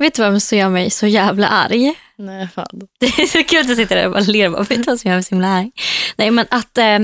[0.00, 1.94] Vet du vad som gör mig så jävla arg?
[2.18, 2.80] Nej, fan.
[3.00, 4.48] Det är så kul att jag sitter där och bara ler.
[4.48, 5.70] Bara, vet du vad som gör mig så himla arg?
[6.16, 6.98] Nej, men att eh,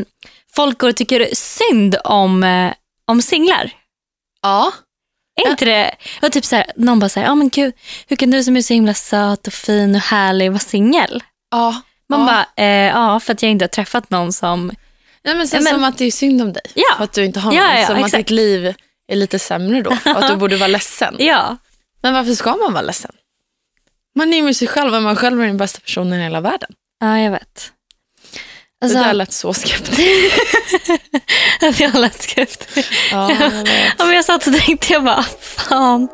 [0.54, 2.72] folk går och tycker synd om, eh,
[3.06, 3.70] om singlar.
[4.42, 4.72] Ja.
[5.46, 5.94] Är inte det?
[6.22, 7.74] Och typ så här, någon bara säger, oh, men gud,
[8.08, 11.22] hur kan du som är så himla söt och fin och härlig vara singel?
[11.50, 11.80] Ja.
[12.08, 12.26] Man ja.
[12.26, 14.72] bara, eh, ja för att jag inte har träffat någon som...
[15.24, 16.62] Nej, men sen Ja, men- som att det är synd om dig.
[16.74, 16.94] Ja.
[16.96, 17.80] För att du inte har Ja, någon.
[17.80, 18.16] ja, som att exakt.
[18.28, 18.74] ditt liv
[19.12, 19.90] är lite sämre då.
[19.90, 21.16] Och att du borde vara ledsen.
[21.18, 21.56] Ja.
[22.02, 23.10] Men varför ska man vara ledsen?
[24.18, 26.40] Man är ju med sig själv och man själv är den bästa personen i hela
[26.40, 26.70] världen.
[27.00, 27.72] Ja, jag vet.
[28.80, 30.00] det Alltså, där lät så skeptiskt.
[31.62, 32.68] att jag lätt skrift.
[33.10, 33.68] Ja, jag vet.
[33.98, 36.08] Ja, men jag satt och tänkte, jag bara, fan.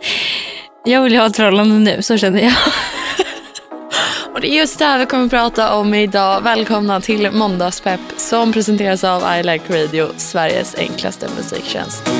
[0.85, 2.55] Jag vill ju ha ett förhållande nu, så känner jag.
[4.35, 6.41] Och det är just det här vi kommer att prata om idag.
[6.43, 12.11] Välkomna till Måndagspepp som presenteras av I Like Radio, Sveriges enklaste musiktjänst.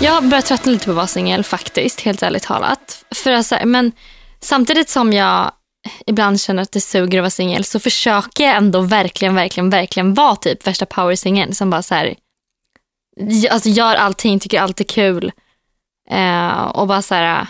[0.00, 3.04] Jag börjar tröttna lite på att vara singel faktiskt, helt ärligt talat.
[3.14, 3.92] För alltså, men
[4.40, 5.52] samtidigt som jag
[6.06, 10.14] ibland känner att det suger att vara singel så försöker jag ändå verkligen, verkligen, verkligen
[10.14, 12.14] vara typ värsta power som bara så här,
[13.50, 15.32] alltså gör allting, tycker allt är kul.
[16.10, 17.46] Eh, och bara så här,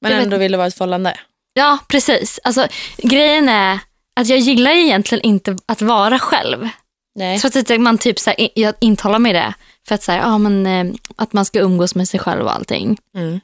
[0.00, 1.16] Men Jag vet- ändå vill du vara ett förhållande.
[1.54, 2.40] ja precis.
[2.44, 2.66] Alltså
[2.98, 3.78] grejen är
[4.20, 6.68] att jag gillar egentligen inte att vara själv.
[7.14, 7.38] Nej.
[7.38, 9.54] Trots att man typ så här, jag intalar mig det.
[9.88, 12.54] För att, så här, ja, men, eh, att man ska umgås med sig själv och
[12.54, 12.98] allting.
[13.16, 13.40] Mm.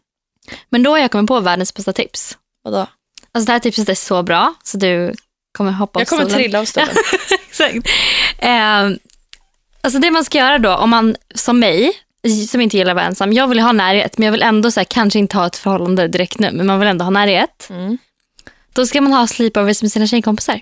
[0.70, 2.38] Men då har jag kommit på världens bästa tips.
[2.64, 2.86] Vadå?
[3.32, 5.14] Alltså det här tipset är så bra så du
[5.58, 6.38] kommer hoppa av Jag kommer stolen.
[6.38, 6.88] trilla av stolen.
[7.48, 7.88] Exakt.
[8.38, 8.90] Eh,
[9.80, 11.92] alltså det man ska göra då, om man som mig,
[12.48, 14.80] som inte gillar att vara ensam, jag vill ha närhet men jag vill ändå så
[14.80, 17.66] här, kanske inte ha ett förhållande direkt nu, men man vill ändå ha närhet.
[17.70, 17.98] Mm.
[18.72, 20.60] Då ska man ha sleepovers med sina tjejkompisar.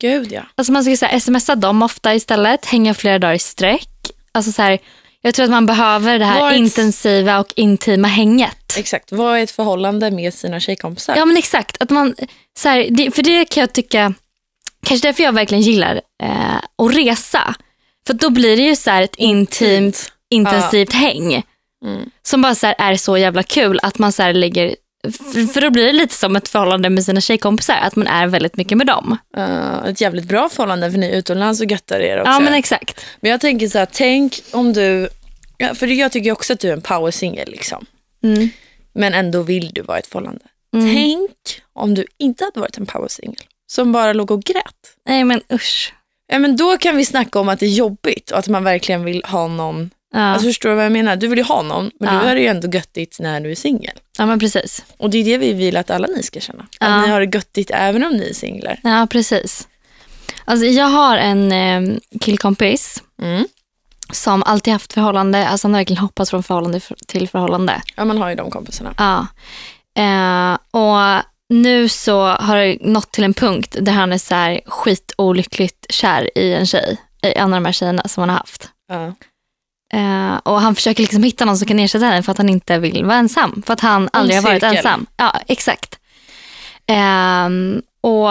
[0.00, 0.42] Gud ja.
[0.54, 3.90] Alltså man ska så här, smsa dem ofta istället, hänga flera dagar i sträck.
[4.38, 4.78] Alltså så här,
[5.20, 8.76] jag tror att man behöver det här ett- intensiva och intima hänget.
[8.78, 9.12] Exakt.
[9.12, 11.16] Vad är ett förhållande med sina tjejkompisar?
[11.16, 11.76] Ja men exakt.
[11.82, 12.14] Att man,
[12.58, 14.14] så här, det, för det kan jag tycka,
[14.86, 17.54] kanske därför jag verkligen gillar eh, att resa.
[18.06, 21.42] För då blir det ju så här ett intimt, intensivt häng.
[21.84, 22.10] Mm.
[22.22, 24.76] Som bara så här är så jävla kul att man så lägger,
[25.12, 27.78] för, för då blir det lite som ett förhållande med sina tjejkompisar.
[27.82, 29.18] Att man är väldigt mycket med dem.
[29.36, 32.32] Eh, ett jävligt bra förhållande för ni är utomlands och göttar er också.
[32.32, 33.06] Ja men exakt.
[33.20, 35.08] Men jag tänker så här, tänk om du,
[35.58, 37.86] ja, för jag tycker också att du är en power single liksom.
[38.24, 38.48] Mm.
[38.92, 40.44] Men ändå vill du vara i ett förhållande.
[40.74, 40.94] Mm.
[40.94, 44.96] Tänk om du inte hade varit en power single som bara låg och grät.
[45.06, 45.94] Nej men usch.
[46.32, 49.04] Ja, men då kan vi snacka om att det är jobbigt och att man verkligen
[49.04, 49.90] vill ha någon.
[50.14, 51.16] Ja, Alltså, förstår du vad jag menar?
[51.16, 52.20] Du vill ju ha någon, men Ja.
[52.22, 53.92] du är det ju ändå göttigt när du är singel.
[54.18, 54.84] ja men precis.
[54.96, 56.66] Och det är det vi vill att alla ni ska känna.
[56.80, 56.86] Ja.
[56.86, 58.80] Att ni har det göttigt även om ni är singlar.
[58.82, 59.68] Ja precis.
[60.44, 63.46] Alltså jag har en eh, killkompis Mm.
[64.12, 67.82] som alltid haft förhållande, alltså han har verkligen hoppat från förhållande för- till förhållande.
[67.96, 68.94] Ja, man har ju de kompisarna.
[68.98, 69.26] Ja.
[70.02, 74.60] Eh, och nu så har det nått till en punkt där han är så här
[74.66, 78.68] skitolyckligt kär i en tjej, i en av de här tjejerna som han har haft.
[78.88, 79.14] Ja.
[79.94, 82.78] Eh, och han försöker liksom hitta någon som kan ersätta henne för att han inte
[82.78, 83.62] vill vara ensam.
[83.66, 85.06] För att han aldrig har varit ensam.
[85.16, 85.98] Ja, exakt.
[86.86, 88.30] Ehm, och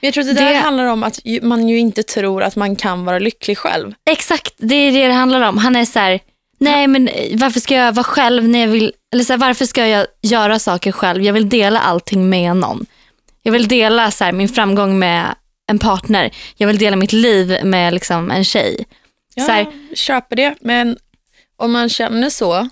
[0.00, 2.76] Jag tror att det där Det- handlar om att man ju inte tror att man
[2.76, 3.92] kan vara lycklig själv.
[4.10, 5.58] Exakt, det är det det handlar om.
[5.58, 6.20] Han är så här,
[6.60, 9.86] nej men varför ska jag vara själv när jag vill, eller så här, varför ska
[9.86, 11.22] jag göra saker själv?
[11.22, 12.86] Jag vill dela allting med någon.
[13.42, 15.34] Jag vill dela så här, min framgång med
[15.66, 16.30] en partner.
[16.56, 18.84] Jag vill dela mitt liv med liksom, en tjej.
[19.34, 20.54] Ja, Så här, köper det.
[20.60, 20.96] Men
[21.56, 22.68] om man känner så,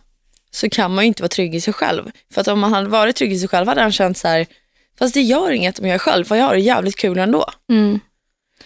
[0.50, 2.10] så kan man ju inte vara trygg i sig själv.
[2.34, 4.47] För att om man hade varit trygg i sig själv hade han känt så här,
[4.98, 7.44] fast det gör inget om jag är själv, för jag har det jävligt kul ändå.
[7.71, 8.00] mm,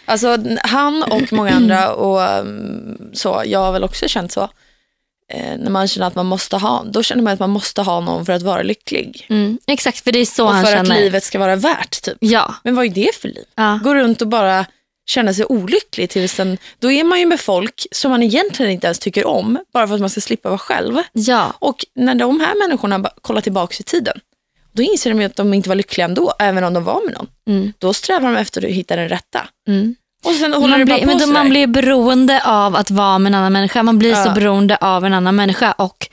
[0.05, 4.49] Alltså han och många andra och um, så, jag har väl också känt så.
[5.33, 7.99] Eh, när man känner att man måste ha, då känner man att man måste ha
[7.99, 9.25] någon för att vara lycklig.
[9.29, 10.95] mm, exakt, för det är så och han för känner.
[10.95, 12.17] att livet ska vara värt typ.
[12.19, 13.45] Ja, Men vad är det för liv?
[13.55, 14.65] ja, Gå runt och bara
[15.05, 18.87] känna sig olycklig tills den, då är man ju med folk som man egentligen inte
[18.87, 20.95] ens tycker om, bara för att man ska slippa vara själv.
[21.13, 24.19] ja, Och när de här människorna kollar tillbaka i tiden,
[24.71, 27.27] då inser de att de inte var lyckliga ändå, även om de var med någon.
[27.47, 29.47] mm, Då strävar de efter att hitta den rätta.
[29.67, 29.95] mm.
[30.23, 32.91] Och sen håller Man det bara blir, på men då man blir beroende av att
[32.91, 33.83] vara med en annan människa.
[33.83, 34.33] Man blir så Ja.
[34.33, 36.07] beroende av en annan människa och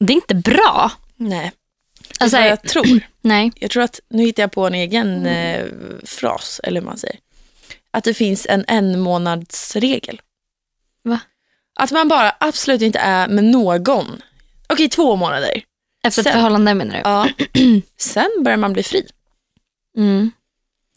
[0.00, 0.92] det är inte bra.
[1.16, 1.52] Nej,
[2.20, 3.00] Alltså, jag tror.
[3.20, 3.52] nej.
[3.54, 5.64] Jag tror att, nu hittar jag på en egen eh,
[6.04, 7.16] fras, eller hur man säger.
[7.90, 10.20] Att det finns en en månadsregel.
[11.04, 11.20] Va?
[11.80, 14.22] Att man bara absolut inte är med någon.
[14.68, 15.62] Okej, två månader.
[16.04, 17.00] Efter ett Sen- förhållande menar du?
[17.04, 17.28] Ja.
[17.98, 19.06] Sen börjar man bli fri.
[19.96, 20.30] Mm.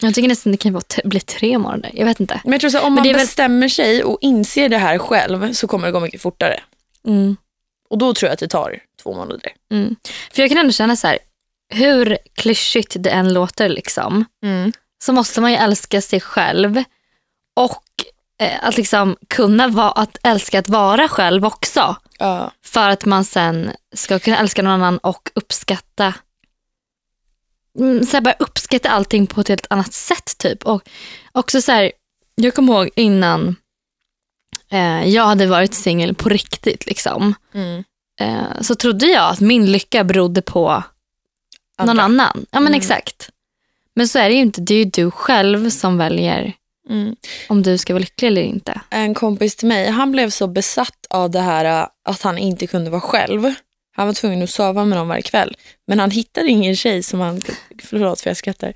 [0.02, 1.92] Jag tycker nästan det kan vara t- bli tre månader.
[1.94, 2.42] Jag vet inte.
[2.44, 4.78] Men jag tror så här, om man det är väl- bestämmer sig och inser det
[4.78, 6.60] här själv så kommer det gå mycket fortare.
[7.08, 7.38] Mm.
[7.90, 9.52] Och då tror jag att det tar två månader.
[9.72, 9.96] Mm.
[10.34, 11.18] För jag kan ändå känna så här,
[11.74, 14.26] hur klyschigt det än låter liksom,
[15.01, 16.83] så måste man ju älska sig själv
[17.56, 17.83] och
[18.39, 21.95] eh, att liksom kunna va- att älska att vara själv också.
[22.19, 22.51] Ja.
[22.65, 26.13] För att man sen ska kunna älska någon annan och uppskatta
[27.80, 30.63] mm, så här, bara uppskatta allting på ett helt annat sätt typ.
[30.65, 30.89] Och
[31.31, 31.92] också så här,
[32.36, 33.56] jag kommer ihåg innan
[34.71, 37.33] eh, jag hade varit singel på riktigt liksom.
[37.53, 37.83] Mm.
[38.19, 40.83] Eh, så trodde jag att min lycka berodde på
[41.80, 42.03] någon Andra.
[42.03, 42.45] annan.
[42.51, 42.77] Ja men Mm.
[42.80, 43.30] exakt.
[44.01, 44.62] Men så är det ju inte.
[44.62, 46.53] Det är ju du själv som väljer
[46.89, 47.15] Mm.
[47.50, 48.81] om du ska vara lycklig eller inte.
[48.89, 52.68] En kompis till mig, han blev så besatt av det här äh, att han inte
[52.68, 53.53] kunde vara själv.
[53.95, 55.57] Han var tvungen att sova med någon varje kväll.
[55.88, 57.42] Men han hittade ingen tjej som han,
[57.83, 58.74] förlåt för jag skrattar.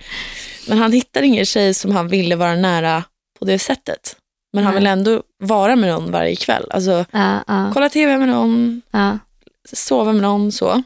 [0.68, 3.04] Men han hittade ingen tjej som han ville vara nära
[3.40, 4.16] på det sättet.
[4.54, 4.80] Men han Nej.
[4.80, 6.68] ville ändå vara med någon varje kväll.
[6.72, 9.20] Alltså Ja, ja, kolla tv med någon, ja,
[9.74, 10.84] sova med någon så.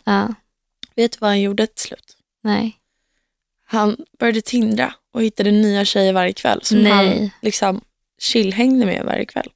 [0.95, 2.15] Vet du vad han gjorde till slut?
[2.43, 2.75] Nej.
[3.71, 6.91] Han började tindra och hittade nya tjejer varje kväll som Nej.
[6.91, 7.81] han liksom
[8.21, 9.49] chillhängde med varje kväll.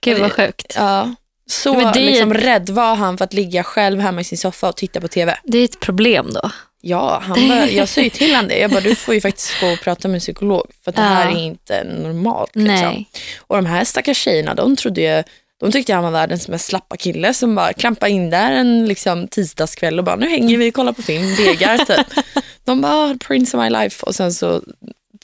[0.00, 0.72] Gud vad sjukt.
[0.76, 1.14] Ja.
[1.46, 4.38] Så Men det är- liksom rädd var han för att ligga själv hemma i sin
[4.38, 5.38] soffa och titta på tv.
[5.44, 6.50] Det är ett problem då.
[6.80, 8.58] Ja, han bara, jag sa ju till honom det.
[8.58, 10.66] Jag bara, du får ju faktiskt gå och prata med en psykolog.
[10.84, 11.36] För att det här Ja.
[11.36, 12.56] är inte normalt.
[12.56, 12.74] Liksom.
[12.74, 13.08] Nej.
[13.38, 15.22] Och de här stackars tjejerna, de trodde ju,
[15.60, 19.28] de tyckte han var världens mest slappa kille som bara klampade in där en liksom,
[19.28, 22.24] tisdagskväll och bara, nu hänger vi och kollar på film, degar typ.
[22.70, 24.06] De bara, "Ah, prince of my life.
[24.06, 24.62] Och sen så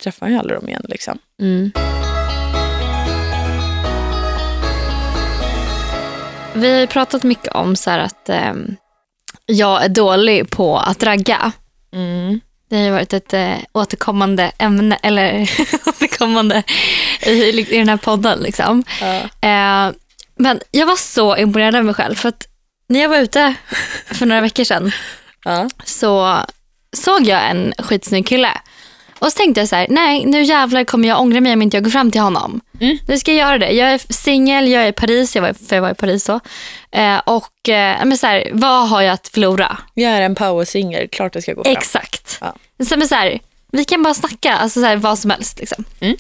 [0.03, 0.85] träffade han ju aldrig dem igen.
[0.89, 1.19] Liksom.
[1.41, 1.73] Mm.
[6.55, 8.77] Vi har pratat mycket om så att ehm,
[9.47, 11.53] jag är dålig på att ragga.
[11.93, 12.41] Mm.
[12.71, 15.41] Det har ju varit ett eh, återkommande ämne, eller
[15.89, 16.63] återkommande
[17.27, 17.33] i,
[17.75, 18.39] i den här podden.
[18.39, 18.85] Liksom.
[19.01, 19.15] Ja.
[19.49, 19.93] Eh,
[20.37, 22.47] men jag var så imponerad av mig själv för att
[22.89, 23.55] när jag var ute
[24.07, 24.93] för några veckor sedan
[25.45, 25.69] Ja.
[25.85, 26.39] så
[26.97, 28.51] såg jag en skitsnygg kille.
[29.19, 31.77] Och så tänkte jag så här, nej nu jävlar kommer jag ångra mig om inte
[31.77, 32.61] jag går fram till honom.
[32.81, 32.99] Mm.
[33.09, 33.71] Nu ska jag göra det.
[33.71, 36.41] Jag är singel, jag är i Paris, jag var, för jag var i Paris då.
[36.91, 39.79] Eh, och eh, men så här, vad har jag att förlora?
[39.95, 41.73] Jag är en powersinger, klart jag ska gå fram.
[41.73, 42.39] Exakt.
[42.41, 42.55] Ja.
[42.85, 43.39] Så, men så här,
[43.73, 45.59] vi kan bara snacka, alltså så här, vad som helst.
[45.59, 45.85] Liksom.
[46.01, 46.17] Mm.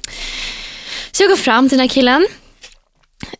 [1.10, 2.26] Så jag går fram till den här killen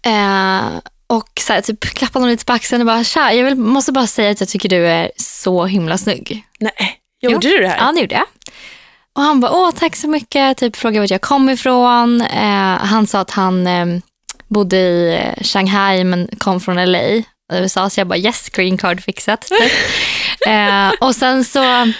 [0.03, 3.57] eh, och så här, typ, klappar honom lite på axeln och bara tja, jag vill,
[3.57, 6.43] måste bara säga att jag tycker du är så himla snygg.
[6.61, 7.01] Nej,
[7.33, 7.57] gjorde Jo.
[7.57, 7.79] du det här?
[7.79, 8.25] Ja, det gjorde jag.
[9.15, 12.21] Och han bara, åh tack så mycket, typ frågade vart jag kom ifrån.
[12.21, 13.87] Eh, han sa att han eh,
[14.49, 17.91] bodde i eh, Shanghai men kom från LA, USA.
[17.91, 19.41] Så jag bara, yes, green card fixat.
[19.41, 19.73] Typ.
[20.47, 21.93] eh, och sen så,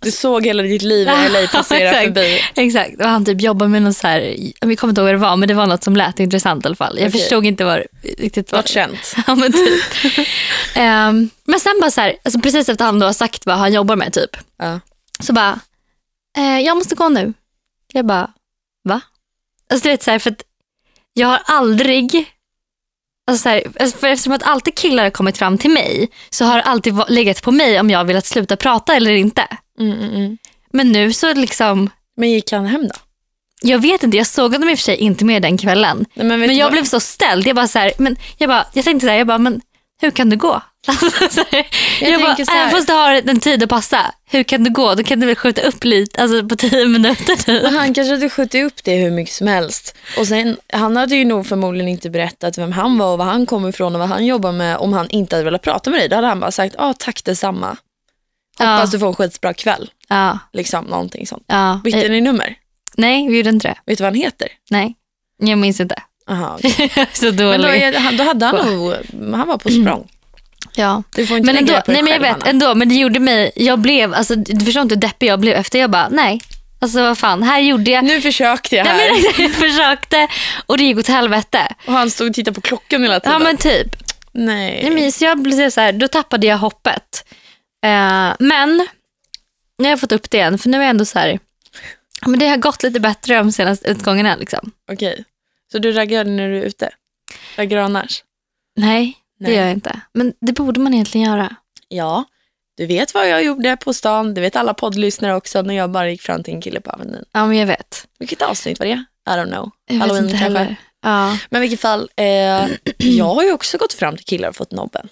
[0.00, 2.04] Du såg hela ditt liv i LA passera Exakt.
[2.04, 2.40] förbi.
[2.54, 5.18] exakt, och han typ jobbade med något så här, jag kommer inte ihåg vad det
[5.18, 6.98] var, men det var något som lät intressant i alla fall.
[6.98, 7.20] Jag Okej.
[7.20, 7.82] förstod inte vad
[8.18, 9.14] riktigt vad Något känt.
[9.26, 9.82] Ja, men, typ.
[10.74, 13.72] Ehm, men sen bara så här, alltså precis efter han då har sagt vad han
[13.72, 14.80] jobbar med typ, Ja.
[15.20, 15.60] så bara,
[16.38, 17.32] eh, jag måste gå nu.
[17.92, 18.30] Jag bara,
[18.84, 19.00] va?
[19.70, 20.42] Alltså du vet så här, för att
[21.12, 22.26] jag har aldrig,
[23.26, 26.44] alltså så här, alltså, för eftersom att alltid killar har kommit fram till mig så
[26.44, 29.46] har det alltid legat på mig om jag vill att sluta prata eller inte.
[29.80, 30.38] Mm, mm, mm.
[30.72, 32.94] Men nu så liksom, Men gick han hem då?
[33.62, 36.04] jag vet inte, jag såg honom i och för sig inte mer den kvällen.
[36.14, 36.72] Nej, men Men jag vad?
[36.72, 37.46] blev så ställd.
[37.46, 39.60] Jag bara så här, men jag, bara, jag tänkte så här, jag bara, men
[40.00, 40.60] hur kan du gå?
[41.30, 41.66] Så här,
[42.00, 44.42] Jag jag bara, tänker så här- även fast du har en tid att passa, hur
[44.42, 44.94] kan du gå?
[44.94, 47.62] Då kan du väl skjuta upp lite, alltså på tio minuter typ.
[47.62, 49.96] Men han kanske hade skjutit upp det hur mycket som helst.
[50.18, 53.46] Och sen, han hade ju nog förmodligen inte berättat vem han var och var han
[53.46, 56.08] kom ifrån och vad han jobbar med om han inte hade velat prata med dig.
[56.08, 57.68] Då hade han bara sagt, ja tack detsamma.
[58.58, 58.86] Hoppas Ja.
[58.92, 59.90] du får en skitbra kväll.
[60.08, 61.44] Ja, Liksom någonting sånt.
[61.46, 61.80] ja.
[61.84, 62.54] Bytte ni nummer?
[62.96, 63.74] Nej, vi gjorde inte det.
[63.86, 64.48] Vet du vad han heter?
[64.70, 64.94] Nej,
[65.42, 66.02] jag minns inte.
[66.28, 66.90] Aha, okej.
[67.12, 67.82] så Men då, dålig.
[67.82, 68.92] är, han- då hade han nog,
[69.36, 70.08] han var på språng.
[70.76, 71.02] Ja.
[71.16, 73.52] Du får inte Men ändå, på nej men jag vet ändå, men det gjorde mig,
[73.56, 76.40] jag blev, alltså du förstår inte hur deppig jag blev efter jag bara, nej.
[76.78, 78.96] Alltså vad fan, här gjorde jag, Nu försökte jag här.
[78.96, 80.28] nej, men, jag försökte
[80.66, 81.74] och det gick åt helvete.
[81.86, 83.32] Och han stod och tittade på klockan hela tiden.
[83.32, 83.86] Ja men typ.
[84.32, 84.80] Nej.
[84.82, 87.24] Nej, men så jag blev så här, då tappade jag hoppet.
[87.84, 88.76] Eh, men
[89.78, 91.38] nu har jag fått upp det igen, för nu är jag ändå så här,
[92.26, 94.36] men det har gått lite bättre de senaste utgångarna.
[94.36, 94.70] Liksom.
[94.92, 95.24] Okej.
[95.72, 96.90] Så du raggar när du är ute?
[97.56, 98.22] Raggar du annars?
[98.76, 99.54] Nej, det Nej.
[99.54, 100.00] gör jag inte.
[100.12, 101.56] Men det borde man egentligen göra.
[101.88, 102.24] Ja.
[102.76, 104.34] Du vet vad jag gjorde på stan.
[104.34, 107.24] Det vet alla poddlyssnare också när jag bara gick fram till en kille på Avenyn.
[107.32, 108.08] Ja, men jag vet.
[108.18, 109.04] Vilket avsnitt var det?
[109.26, 109.70] I don't know.
[109.86, 110.76] Jag vet inte heller.
[111.02, 111.38] Ja.
[111.50, 112.26] Men i vilket fall, eh,
[112.98, 115.08] jag har ju också gått fram till killar och fått nobben.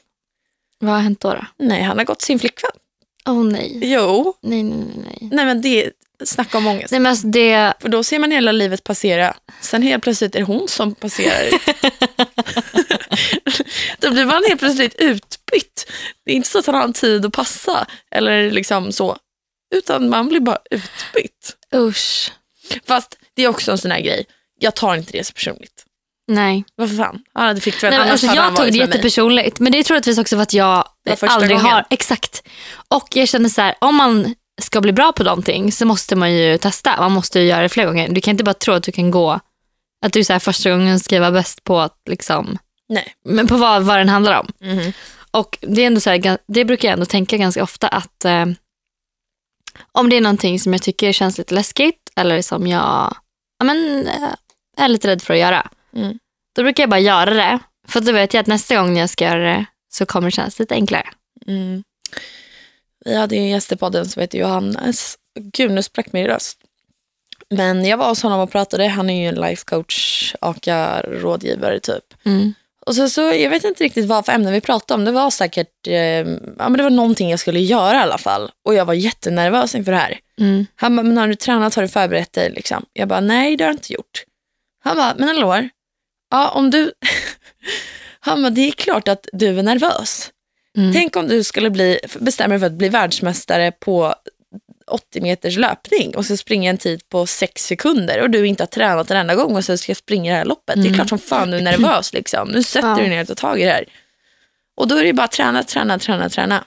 [0.78, 1.30] Vad har hänt då?
[1.30, 1.46] då?
[1.58, 2.70] Nej, han har gått sin flickvän.
[3.26, 3.80] Åh oh, nej.
[3.82, 4.34] Jo.
[4.40, 4.86] Nej, nej.
[4.96, 5.28] nej.
[5.32, 5.90] Nej men det,
[6.25, 6.90] snacka om ångest.
[6.90, 9.37] Nej men alltså det, För då ser man hela livet passera.
[9.61, 11.50] Sen helt plötsligt är det hon som passerar.
[14.00, 15.90] då blir man helt plötsligt utbytt.
[16.25, 19.16] Det är inte så att han har tid att passa eller liksom så.
[19.75, 21.56] Utan man blir bara utbytt.
[21.75, 22.33] usch.
[22.87, 24.26] Fast det är också en sån här grej.
[24.59, 25.85] Jag tar inte det så personligt.
[26.26, 26.64] Nej.
[26.76, 27.23] Varför fan?
[27.33, 27.90] Han hade flickvän.
[27.90, 29.61] Nej, men alltså, jag tog det jättepersonligt.
[29.61, 30.88] Men det är troligtvis också för att jag
[31.21, 31.73] aldrig gången.
[31.73, 31.85] har...
[31.90, 32.42] Exakt.
[32.88, 36.34] Och jag känner så här, om man ska bli bra på någonting så måste man
[36.34, 36.96] ju testa.
[37.00, 38.08] Man måste ju göra det flera gånger.
[38.08, 39.40] Du kan inte bara tro att du kan gå,
[40.06, 42.58] att du så här, första gången ska vara bäst på att liksom,
[42.88, 43.14] Nej.
[43.25, 44.49] men på vad, vad den handlar om.
[44.61, 44.92] Mhm.
[45.30, 48.46] Och det, är ändå så här, det brukar jag ändå tänka ganska ofta att eh,
[49.92, 53.16] om det är någonting som jag tycker känns lite läskigt eller som jag
[53.58, 54.34] ja, men, eh,
[54.76, 55.70] är lite rädd för att göra.
[55.96, 56.18] Mm.
[56.56, 57.58] Då brukar jag bara göra det.
[57.88, 60.58] För då vet jag att nästa gång jag ska göra det så kommer det kännas
[60.58, 61.08] lite enklare.
[61.46, 61.82] Mm.
[63.04, 65.18] Vi hade ju en gäst i podden som heter Johannes.
[65.40, 66.58] Gud, nu sprack min röst.
[67.50, 68.88] Men jag var hos honom och pratade.
[68.88, 72.04] Han är ju en life coach, aka-rådgivare typ.
[72.87, 75.04] Och så, så, jag vet inte riktigt vad för ämne vi pratade om.
[75.04, 78.50] Det var säkert, eh, ja men det var någonting jag skulle göra i alla fall.
[78.64, 80.18] Och jag var jättenervös inför det här.
[80.40, 80.66] Mm.
[80.76, 82.50] Han bara, men har du tränat, har du förberett dig?
[82.50, 82.87] Liksom.
[82.92, 84.25] Jag bara, nej det har jag inte gjort.
[84.84, 85.68] Han bara, men hallå,
[86.30, 86.92] ja om du...
[88.20, 90.30] Han bara, det är klart att du är nervös.
[90.76, 90.92] Mm.
[90.92, 94.14] Tänk om du skulle bli, bestämma dig för att bli världsmästare på
[94.86, 98.66] 80 meters löpning och så springa en tid på 6 sekunder och du inte har
[98.68, 100.74] tränat en enda gång och så ska springa det här loppet.
[100.74, 100.94] Det är Mm.
[100.94, 102.12] klart som fan du är nervös.
[102.12, 102.48] Liksom.
[102.48, 102.96] Nu sätter Ja.
[102.96, 103.84] du ner och tar tag i det här.
[104.76, 106.64] Och då är det bara träna, träna, träna, träna.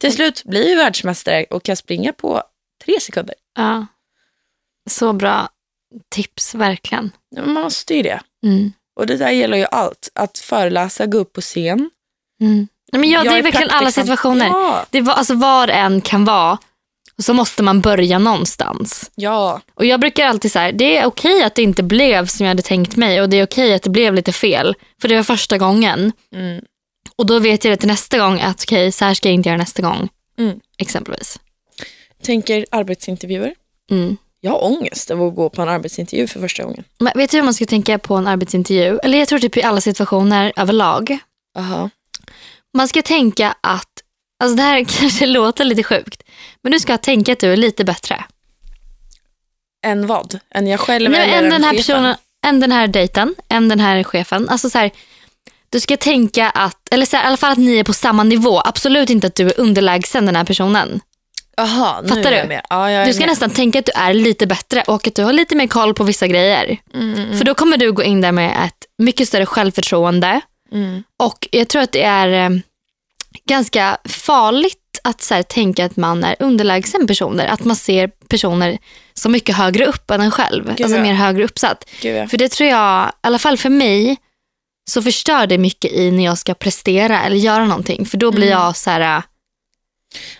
[0.00, 2.42] Till slut blir du världsmästare och kan springa på
[2.84, 3.34] tre sekunder.
[3.56, 3.86] Ja.
[4.90, 5.48] Så bra
[6.08, 7.10] tips, verkligen.
[7.36, 8.20] Ja, Man måste ju det.
[8.46, 8.72] Mm.
[8.96, 10.10] Och det där gäller ju allt.
[10.14, 11.90] Att föreläsa, gå upp på scen.
[12.40, 12.68] Mm.
[12.94, 14.46] Nej, men ja, det Jag är verkligen alla situationer.
[14.46, 16.58] Ja, Det var, alltså, var en kan vara
[17.18, 19.10] och så måste man börja någonstans.
[19.14, 19.60] ja.
[19.74, 22.62] Och jag brukar alltid säga, det är okej att det inte blev som jag hade
[22.62, 24.74] tänkt mig och det är okej att det blev lite fel.
[25.00, 26.12] För det var första gången.
[26.34, 26.64] Mm.
[27.16, 29.48] Och då vet jag det till nästa gång att okej, så här ska jag inte
[29.48, 30.08] göra nästa gång.
[30.38, 30.60] Mm.
[30.78, 31.38] Exempelvis.
[32.22, 33.54] Tänker arbetsintervjuer.
[33.90, 34.16] Mm.
[34.40, 36.84] Jag har ångest av att gå på en arbetsintervju för första gången.
[36.98, 38.98] Men vet du hur man ska tänka på en arbetsintervju?
[39.02, 41.18] Eller jag tror typ i alla situationer överlag.
[41.58, 41.90] Aha.
[42.74, 43.88] Man ska tänka att,
[44.44, 46.22] alltså det här kanske låter lite sjukt,
[46.62, 48.24] men du ska tänka att du är lite bättre.
[49.86, 50.38] Än vad?
[50.54, 51.84] Än jag själv Nej, eller än en den här chefen?
[51.94, 52.16] personen,
[52.46, 54.48] än den här dejten, än den här chefen.
[54.48, 54.90] Alltså så här,
[55.70, 58.22] du ska tänka att, eller så här, i alla fall att ni är på samma
[58.22, 58.60] nivå.
[58.64, 61.00] Absolut inte att du är underlägsen den här personen.
[61.56, 62.48] Jaha, nu Fattar är jag du?
[62.48, 62.62] med.
[62.70, 63.28] Ja, jag är Du ska med.
[63.28, 66.04] nästan tänka att du är lite bättre och att du har lite mer koll på
[66.04, 66.78] vissa grejer.
[66.94, 70.40] Mm, mm, För då kommer du gå in där med ett mycket större självförtroende.
[70.74, 71.02] Mm.
[71.22, 72.58] Och jag tror att det är eh,
[73.48, 77.46] ganska farligt att så här, tänka att man är underlägsen personer.
[77.46, 78.78] Att man ser personer
[79.14, 80.64] som mycket högre upp än en själv.
[80.64, 81.02] Gud, alltså ja.
[81.02, 81.84] mer högre uppsatt.
[82.00, 82.28] Gud, ja.
[82.28, 84.16] För det tror jag, i alla fall för mig,
[84.90, 88.06] så förstör det mycket i när jag ska prestera eller göra någonting.
[88.06, 88.58] För då blir Mm.
[88.58, 89.22] jag så här, äh,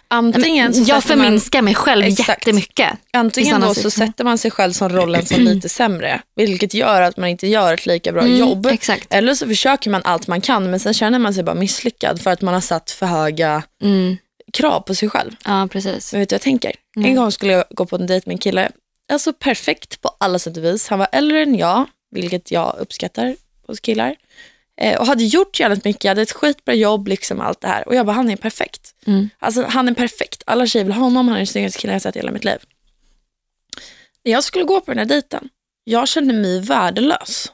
[0.08, 2.28] Antingen så jag sätter man, förminskar mig själv Exakt.
[2.28, 2.90] jättemycket.
[3.12, 6.20] antingen då så sätter man sig själv som rollen som lite sämre.
[6.36, 8.66] Vilket gör att man inte gör ett lika bra Mm, jobb.
[8.66, 9.14] Exakt.
[9.14, 12.30] Eller så försöker man allt man kan men sen känner man sig bara misslyckad för
[12.30, 14.16] att man har satt för höga Mm.
[14.52, 15.30] krav på sig själv.
[15.44, 16.12] Ja, precis.
[16.12, 16.72] Men vet du jag tänker?
[16.96, 17.08] Mm.
[17.10, 18.70] En gång skulle jag gå på en dejt med en kille.
[19.12, 20.88] Alltså perfekt på alla sätt och vis.
[20.88, 24.14] Han var äldre än jag, vilket jag uppskattar hos killar.
[24.80, 27.88] Eh, och hade gjort jävligt mycket, hade ett skitbra jobb, liksom allt det här.
[27.88, 28.94] Och jag bara, han är perfekt.
[29.06, 29.30] Mm.
[29.38, 30.42] Alltså han är perfekt.
[30.46, 32.44] Alla tjejer vill ha honom, han är den snyggaste killen jag sett i hela mitt
[32.44, 32.58] liv.
[34.24, 35.48] När jag skulle gå på den här dejten,
[35.84, 37.52] jag kände mig värdelös.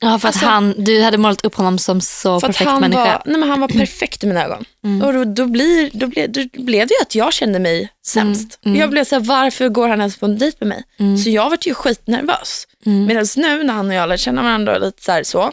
[0.00, 2.70] Ja, för att Alltså- han, du hade målat upp honom som så För att perfekt
[2.70, 3.04] han människa.
[3.04, 4.64] var, nej men han var perfekt i mina ögon.
[4.84, 5.02] Mm.
[5.02, 8.58] Och då, då, blir, då, blev, då blev det ju att jag kände mig sämst.
[8.62, 8.80] Mm, mm.
[8.80, 10.84] Jag blev så här, varför går han ens på en dejt med mig?
[10.98, 11.18] Mm.
[11.18, 12.66] Så jag var ju skitnervös.
[12.86, 13.04] Mm.
[13.06, 15.52] Medan nu när han och jag lär känna varandra lite så här så.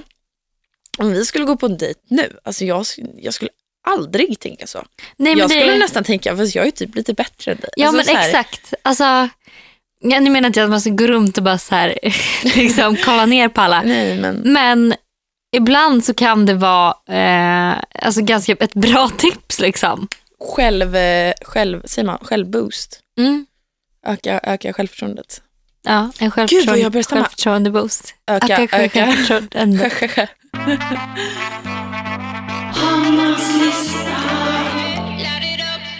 [0.97, 2.85] Om vi skulle gå på en dejt nu, alltså jag,
[3.17, 3.49] jag skulle
[3.87, 4.85] aldrig tänka så.
[5.17, 7.69] Nej, jag det- skulle nästan tänka, fast jag är typ lite bättre än dig.
[7.75, 8.73] Ja alltså, men här, exakt.
[8.81, 9.29] Alltså,
[10.01, 11.97] ja, nu menar inte att man ska gå runt och bara så här,
[12.55, 13.81] liksom, kolla ner på alla.
[13.81, 14.93] Nej, men Men
[15.57, 19.59] ibland så kan det vara eh, alltså ganska ett bra tips.
[19.59, 20.07] Liksom.
[20.55, 22.99] själv, eh, själv, säger man, självboost.
[23.19, 23.45] Mm.
[24.07, 25.41] Öka, öka självförtroendet.
[25.83, 28.13] Ja, en Gud, vad jag börjar självförtroende, självförtroende-boost.
[28.27, 29.05] Öka, Öka öka.
[29.05, 29.91] självförtroende.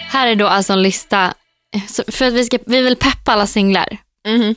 [0.08, 1.34] Här är då alltså en lista
[1.90, 3.98] så för att vi, ska, vi vill peppa alla singlar.
[4.28, 4.56] Mhm.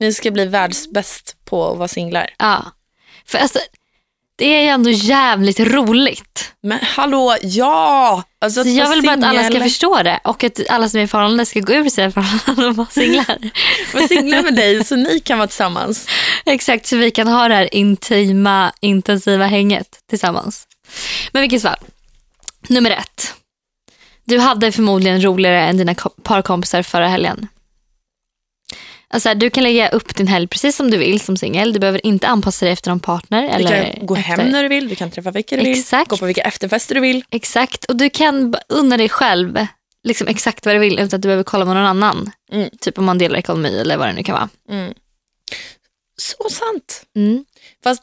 [0.00, 2.30] Ni ska bli världsbäst på att vara singlar.
[2.38, 2.72] Ja.
[3.26, 3.58] För alltså,
[4.36, 6.52] Det är ju ändå jävligt roligt.
[6.62, 8.22] Men hallå, ja!
[8.40, 11.04] Alltså, Så jag vill bara att alla ska förstå det och att alla som är
[11.04, 13.38] i förhållande ska gå ur sina förhållanden och vara singlar.
[13.94, 16.06] Vara singlar med dig så ni kan vara tillsammans.
[16.46, 20.66] Exakt, så vi kan ha det här intima, intensiva hänget tillsammans.
[21.32, 21.78] Men vilket fall.
[22.68, 23.34] Nummer ett.
[24.30, 27.48] Du hade förmodligen roligare än dina ko- parkompisar förra helgen.
[29.08, 31.72] Alltså, du kan lägga upp din helg precis som du vill som singel.
[31.72, 33.42] Du behöver inte anpassa dig efter någon partner.
[33.42, 34.36] Du eller kan gå efter...
[34.36, 36.10] hem när du vill, du kan träffa vilka du vill, Exakt.
[36.10, 37.24] gå på vilka efterfester du vill.
[37.30, 39.66] Exakt, och du kan unna dig själv
[40.02, 42.30] liksom exakt vad du vill utan att du behöver kolla med någon annan.
[42.52, 42.70] Mm.
[42.80, 44.48] Typ om man delar ekonomi eller vad det nu kan vara.
[44.70, 44.94] Mm.
[46.16, 47.02] Så sant.
[47.16, 47.44] Mm.
[47.84, 48.02] Fast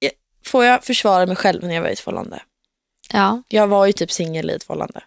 [0.00, 0.10] eh,
[0.46, 2.42] får jag försvara mig själv när jag var i ett förhållande?
[3.12, 5.00] Ja, Jag var ju typ singel i ett förhållande.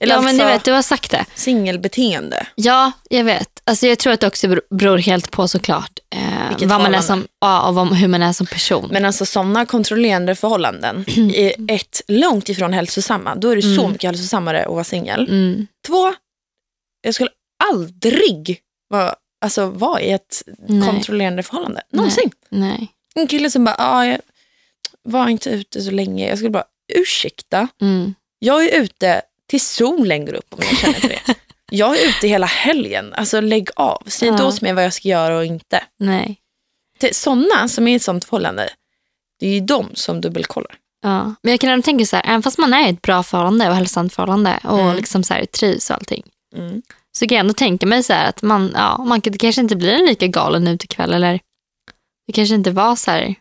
[0.00, 1.24] Eller ja men alltså, du vet, du har sagt det.
[1.34, 2.46] singelbeteende.
[2.54, 3.62] Ja, jag vet.
[3.64, 7.00] Alltså, jag tror att det också bero- beror helt på såklart eh, vad man är
[7.00, 8.88] som, ja, och vad, hur man är som person.
[8.92, 13.34] Men alltså sådana kontrollerande förhållanden är ett, långt ifrån hälsosamma.
[13.34, 13.92] Då är det så Mm.
[13.92, 15.28] mycket hälsosammare att vara singel.
[15.28, 15.66] Mm.
[15.86, 16.14] Två,
[17.02, 17.30] jag skulle
[17.64, 18.58] aldrig
[18.88, 20.88] vara, alltså, vara i ett Nej.
[20.88, 21.82] kontrollerande förhållande.
[21.92, 22.30] Någonsin.
[22.48, 22.88] Nej.
[23.14, 24.18] En kille som bara, ah, jag
[25.02, 26.28] var inte ute så länge.
[26.28, 27.68] Jag skulle bara, ursäkta.
[27.82, 28.14] Mm.
[28.38, 31.34] Jag är ute till solen går upp om jag känner för det.
[31.72, 33.14] Jag är ute hela helgen.
[33.14, 34.02] Alltså lägg av.
[34.06, 35.84] Säg inte åt mig vad jag ska göra och inte.
[35.98, 36.36] Nej.
[37.12, 38.70] Sådana som är i ett sånt förhållande,
[39.40, 40.74] det är ju de som dubbelkollar.
[41.02, 41.34] Ja.
[41.42, 43.68] Men jag kan ändå tänka så här, även fast man är i ett bra förhållande
[43.68, 44.96] och hälsosamt förhållande och Mm.
[44.96, 46.22] liksom så här, trivs och allting.
[46.56, 46.82] Mm.
[47.18, 49.76] Så kan jag ändå tänka mig så här att man, ja, man det kanske inte
[49.76, 51.40] blir en lika galen utekväll eller
[52.26, 53.34] det kanske inte var så här.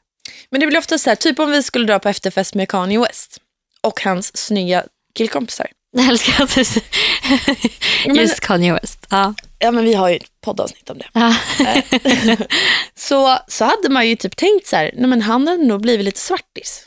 [0.49, 2.99] Men det blir ofta så här, typ om vi skulle dra på efterfest med Kanye
[2.99, 3.41] West
[3.81, 4.83] och hans snygga
[5.15, 5.67] killkompisar.
[5.91, 6.63] Jag älskar att du
[8.13, 9.05] Just Kanye West.
[9.09, 9.33] Ja.
[9.59, 11.07] Ja men vi har ju ett poddavsnitt om det.
[11.13, 11.35] Ja.
[12.95, 16.05] så, så hade man ju typ tänkt så här, nej men han hade nog blivit
[16.05, 16.85] lite svartis.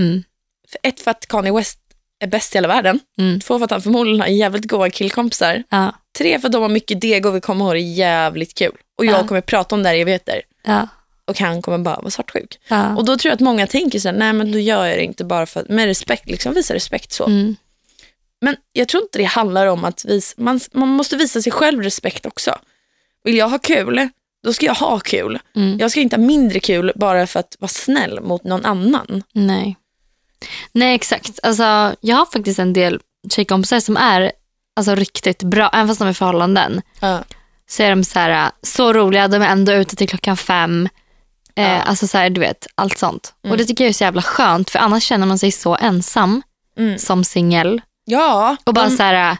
[0.00, 0.22] Mm.
[0.70, 1.78] För ett för att Kanye West
[2.20, 3.00] är bäst i hela världen.
[3.18, 3.40] Mm.
[3.40, 5.62] Två för att han förmodligen har jävligt goda killkompisar.
[5.68, 5.94] Ja.
[6.18, 8.76] Tre för att de har mycket deg och vi kommer ha det jävligt kul.
[8.98, 9.26] Och jag Ja.
[9.28, 10.42] kommer prata om det här i evigheter.
[10.64, 10.88] Ja.
[11.24, 12.58] Och han kommer bara vara svartsjuk.
[12.96, 15.04] Och då tror jag att många tänker så här, nej men då gör jag det
[15.04, 17.26] inte bara för att, med respekt, liksom visa respekt så.
[17.26, 17.56] Mm.
[18.42, 21.82] Men jag tror inte det handlar om att vis, man, man måste visa sig själv
[21.82, 22.58] respekt också.
[23.24, 24.08] Vill jag ha kul,
[24.44, 25.38] då ska jag ha kul.
[25.56, 25.78] Mm.
[25.78, 29.22] Jag ska inte ha mindre kul bara för att vara snäll mot någon annan.
[29.32, 29.76] Nej.
[30.72, 31.38] Nej exakt.
[31.42, 33.00] Alltså, jag har faktiskt en del
[33.30, 34.32] tjejkompisar som är
[34.76, 36.82] alltså, riktigt bra, även fast de är förhållanden.
[37.00, 37.24] Ja.
[37.66, 40.88] Så är de så, här, så roliga, de är ändå ute till klockan fem.
[41.54, 41.82] Eh, Ja.
[41.82, 43.34] Alltså så här, du vet, allt sånt.
[43.44, 43.52] Mm.
[43.52, 46.42] Och det tycker jag är så jävla skönt för annars känner man sig så ensam
[46.78, 46.98] Mm.
[46.98, 47.80] som singel.
[48.04, 49.36] Ja, Och bara de, så här,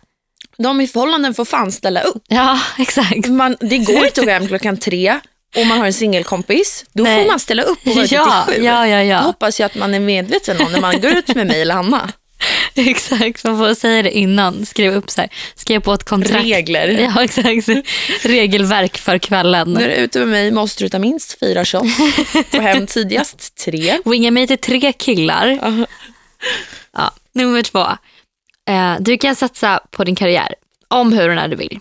[0.58, 2.22] de i förhållanden får fan ställa upp.
[2.28, 3.26] ja exakt.
[3.28, 5.20] Man, det går inte att gå hem klockan tre
[5.56, 6.84] och man har en singelkompis.
[6.92, 7.22] Då Nej.
[7.22, 8.64] får man ställa upp och vara Ja, till sju.
[8.64, 9.18] ja, ja, Det ja.
[9.18, 12.12] hoppas jag att man är medveten om när man går ut med mig eller Hanna.
[12.74, 14.66] Exakt, man får säga det innan.
[14.66, 16.44] Skriva upp så här, skriva på ett kontrakt.
[16.44, 16.88] Regler.
[17.16, 17.68] Ja, exakt.
[18.22, 19.72] Regelverk för kvällen.
[19.72, 21.96] När du är ute med mig måste du ta minst fyra shots.
[22.52, 23.98] Gå hem tidigast tre.
[24.04, 25.58] Winga mig till tre killar.
[25.62, 25.86] Ja.
[26.96, 27.86] Ja, nummer två.
[28.68, 30.54] Eh, du kan satsa på din karriär.
[30.88, 31.80] Om, hur och när du vill.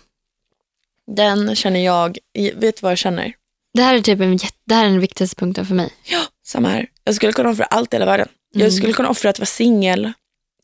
[1.15, 2.17] Den känner jag,
[2.55, 3.33] vet du vad jag känner?
[3.73, 5.93] Det här är typ en, det här är den viktigaste punkten för mig.
[6.03, 6.87] Ja, samma här.
[7.03, 8.27] Jag skulle kunna offra allt i hela världen.
[8.53, 8.71] Jag Mm.
[8.71, 10.11] skulle kunna offra att vara singel.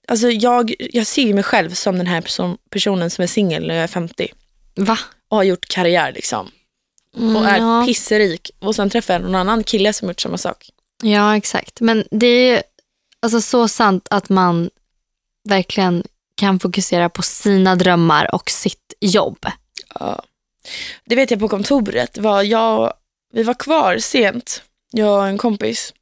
[0.08, 3.76] Alltså jag, jag ser mig själv som den här person, personen som är singel när
[3.76, 4.28] jag är 50
[4.76, 4.98] Va?
[5.30, 6.52] och har gjort karriär liksom.
[7.18, 7.84] Mm, Och är ja.
[7.88, 8.52] pisserik.
[8.60, 10.70] Och sen träffar jag någon annan kille som gjort samma sak.
[11.04, 11.82] ja, exakt.
[11.82, 12.64] Men det är
[13.20, 14.70] alltså, så sant att man
[15.48, 16.04] verkligen
[16.36, 19.46] kan fokusera på sina drömmar och sitt jobb.
[20.00, 20.24] Ja.
[21.06, 22.18] Det vet jag på kontoret.
[22.18, 22.94] Var jag,
[23.34, 25.94] vi var kvar sent, jag och en kompis.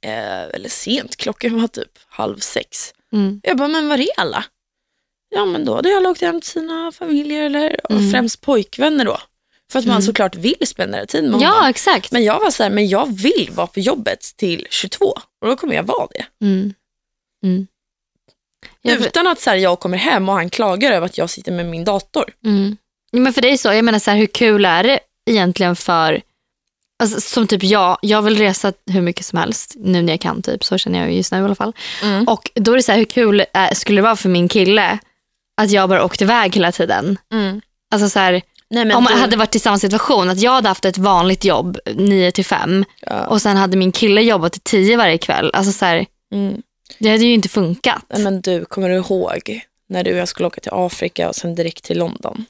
[0.00, 2.92] Eh, eller sent, klockan var typ halv sex.
[3.12, 3.40] Mm.
[3.44, 4.44] Jag bara, men var är alla?
[5.34, 8.12] Ja men då hade jag åkt hem till sina familjer eller Mm.
[8.12, 9.18] främst pojkvänner då.
[9.72, 10.02] För att man Mm.
[10.02, 11.68] såklart vill spendera tid med Ja, honom.
[11.70, 12.12] exakt.
[12.12, 15.04] Men jag var så här, men jag vill vara på jobbet till 22
[15.40, 16.44] och då kommer jag vara det.
[16.46, 17.66] Mm.
[18.82, 21.66] Utan att så här, jag kommer hem och han klagar över att jag sitter med
[21.66, 22.24] min dator.
[22.44, 22.76] Mm.
[23.12, 24.98] Men för är så, jag menar så här, hur kul är det
[25.30, 26.20] egentligen för,
[27.02, 30.42] alltså, som typ jag, jag vill resa hur mycket som helst nu när jag kan
[30.42, 31.72] typ, så känner jag just nu i alla fall.
[32.02, 32.28] Mm.
[32.28, 34.98] Och då är det så här, hur kul äh, skulle det vara för min kille
[35.60, 37.18] att jag bara åkte iväg hela tiden.
[37.32, 37.60] Mm.
[37.94, 40.68] Alltså så här, Nej, om man du- hade varit i samma situation, att jag hade
[40.68, 43.26] haft ett vanligt jobb 9 till 5 ja.
[43.26, 45.50] och sen hade min kille jobbat till 10 varje kväll.
[45.54, 46.62] Alltså så här, mm.
[46.98, 48.04] Det hade ju inte funkat.
[48.08, 51.36] Nej, men du, kommer du ihåg när du och jag skulle åka till Afrika och
[51.36, 52.44] sen direkt till London?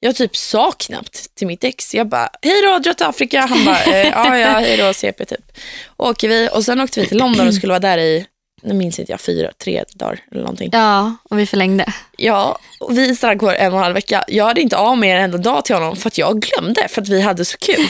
[0.00, 1.94] Jag typ sa knappt till mitt ex.
[1.94, 3.40] Jag bara, hej då, dra till Afrika.
[3.40, 5.52] Han bara, eh, ja, ja, hej då, CP typ.
[5.96, 8.26] Åker vi och sen åkte vi till London och skulle vara där i,
[8.62, 10.70] nu minns inte jag, fyra, tre dagar eller någonting.
[10.72, 11.92] Ja, och vi förlängde.
[12.16, 14.24] Ja, och vi stannade kvar en och en halv vecka.
[14.28, 17.02] Jag hade inte av mig en enda dag till honom för att jag glömde för
[17.02, 17.86] att vi hade så kul.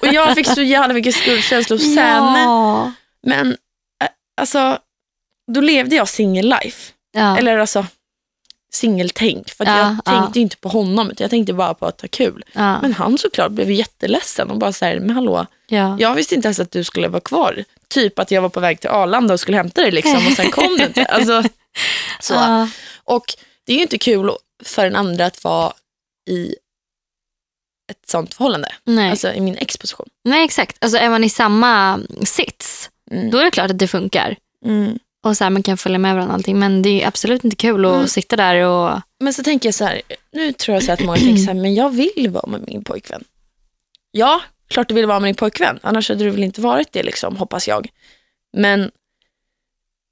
[0.00, 1.96] Och jag fick så jävla mycket skuldkänslor sen.
[1.96, 2.92] Ja.
[3.22, 4.08] Men äh,
[4.40, 4.78] alltså,
[5.52, 6.92] då levde jag single life.
[7.12, 7.38] Ja.
[7.38, 7.86] Eller alltså
[8.72, 9.50] singeltänk.
[9.50, 10.20] För Ja, jag ja.
[10.20, 12.44] tänkte ju inte på honom utan jag tänkte bara på att ha kul.
[12.52, 12.80] ja.
[12.82, 15.96] Men han såklart blev jätteledsen och bara så här, men hallå, ja.
[16.00, 17.64] jag visste inte ens att du skulle vara kvar.
[17.88, 20.50] Typ att jag var på väg till Arlanda och skulle hämta dig liksom och sen
[20.52, 21.04] kom du inte.
[21.04, 21.42] Alltså,
[22.20, 22.34] så.
[22.34, 22.68] Ja.
[23.04, 23.24] Och
[23.66, 24.30] det är ju inte kul
[24.64, 25.72] för en andra att vara
[26.30, 26.54] i
[27.90, 28.72] ett sånt förhållande.
[28.84, 29.10] Nej.
[29.10, 30.08] Alltså i min exposition.
[30.24, 30.76] Nej, exakt.
[30.80, 33.30] Alltså, är man i samma sits, Mm.
[33.30, 34.36] då är det klart att det funkar.
[34.64, 34.98] Mm.
[35.22, 36.58] Och så här, man kan följa med varandra allting.
[36.58, 38.08] Men det är absolut inte kul att Mm.
[38.08, 39.00] sitta där och...
[39.20, 40.02] Men så tänker jag så här,
[40.32, 42.84] nu tror jag så att många tänker så här, men jag vill vara med min
[42.84, 43.24] pojkvän.
[44.10, 47.02] Ja, klart du vill vara med din pojkvän, annars hade du väl inte varit det
[47.02, 47.88] liksom, hoppas jag.
[48.52, 48.90] Men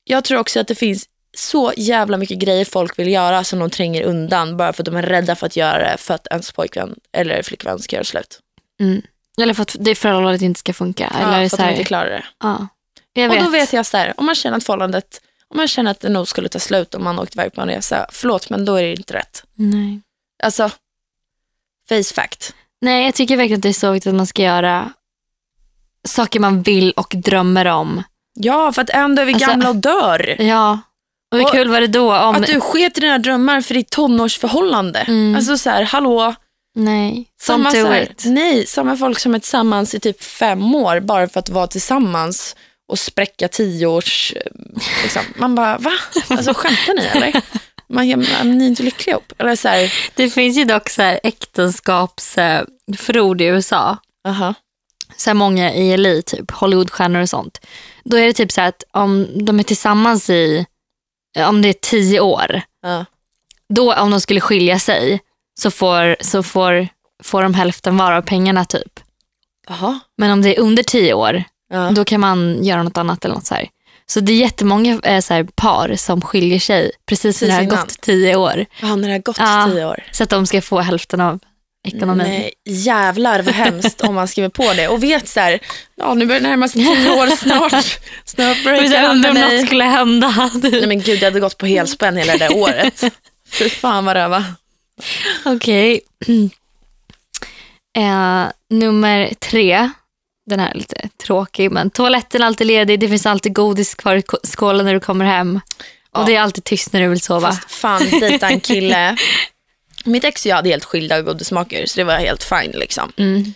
[0.05, 3.71] jag tror också att det finns så jävla mycket grejer folk vill göra som de
[3.71, 6.53] tränger undan bara för att de är rädda för att göra det för att ens
[6.53, 8.41] pojkvän eller flickvän ska göra slut.
[8.81, 9.03] Mm.
[9.41, 11.13] Eller för att det förhållandet inte ska funka.
[11.21, 12.25] Ja, eller för så att de här, inte klarar det.
[12.41, 12.69] ja.
[13.13, 13.45] Jag Och vet.
[13.45, 16.09] då vet jag så här, om man känner att förhållandet, om man känner att det
[16.09, 18.83] nog skulle ta slut om man åkte iväg på en resa, förlåt men då är
[18.83, 19.45] det inte rätt.
[19.55, 20.01] Nej.
[20.43, 20.71] Alltså,
[21.89, 22.55] face fact.
[22.81, 24.93] Nej, jag tycker verkligen att det är så viktigt att man ska göra
[26.09, 28.03] saker man vill och drömmer om.
[28.35, 30.37] Ja, för att dag är vi Alltså- gamla och dör.
[30.43, 30.79] Ja.
[31.33, 32.35] Och hur Och kul var det då om...
[32.35, 34.99] Att du sket i dina drömmar för ditt tonårsförhållande.
[35.01, 35.35] Mm.
[35.37, 36.35] Alltså så här, hallå.
[36.75, 38.23] Nej, Samma, don't do här, it.
[38.27, 42.57] nej, samma folk som är tillsammans i typ fem år bara för att vara tillsammans
[42.89, 44.33] och spräcka tio års...
[44.37, 44.43] eh,
[45.03, 45.23] Liksom.
[45.37, 45.93] Man bara, va?
[46.29, 47.43] Alltså skämtar ni eller?
[47.89, 49.33] Man, jag, ni är inte lyckliga ihop.
[49.39, 53.97] Eller så här, Det finns ju dock så här äktenskapsförord i USA.
[54.29, 54.55] aha.
[55.17, 57.61] så här många i LA, typ Hollywoodstjärnor och sånt.
[58.05, 60.67] Då är det typ så här att om de är tillsammans i,
[61.49, 63.05] om det är tio år, Ja.
[63.69, 65.21] då om de skulle skilja sig
[65.61, 66.89] så får, så får,
[67.25, 69.01] får de hälften var av pengarna typ.
[69.69, 69.99] Aha.
[70.17, 71.91] Men om det är under tio år, Ja.
[71.91, 73.69] då kan man göra något annat eller något så här.
[74.07, 77.63] Så det är jättemånga eh, så här, par som skiljer sig precis när det har
[77.63, 77.77] innan.
[77.77, 78.67] gått tio år.
[78.83, 79.69] Ja, när det har gått Ja.
[79.73, 80.05] tio år.
[80.13, 81.39] Så att de ska få hälften av
[81.89, 82.27] ekonomin.
[82.27, 85.59] Nej, jävlar vad hemskt om man skriver på det och vet så här,
[85.97, 87.99] ja nu börjar det närma sig tio år snart.
[88.25, 90.51] Snart breakar han undrar om något skulle hända.
[90.63, 93.05] Nej men gud, jag hade gått på helspänn hela det där året.
[93.51, 94.45] Fy fan vad röva.
[95.45, 96.01] Okej.
[97.97, 99.91] Eh, nummer tre.
[100.49, 103.01] Den här är lite tråkig, men toaletten är alltid ledig.
[103.01, 105.61] Det finns alltid godis kvar i skålen när du kommer hem.
[106.11, 106.25] Och Ja.
[106.27, 107.53] det är alltid tyst när du vill sova.
[107.53, 109.17] Fast fan, dejta en kille.
[110.05, 113.13] Mitt ex och jag hade helt skilda godissmaker så det var helt fine liksom.
[113.17, 113.55] Mm.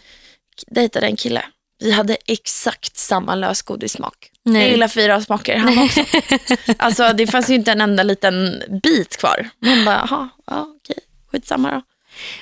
[0.66, 1.42] Dejtade en kille.
[1.78, 4.31] Vi hade exakt samma lösgodissmak.
[4.44, 4.62] Nej.
[4.62, 6.00] Jag gillar fyra smaker, han också.
[6.78, 9.48] Alltså det fanns ju inte en enda liten bit kvar.
[9.59, 10.98] Man bara, jaha, ja, okej,
[11.33, 11.83] skitsamma då.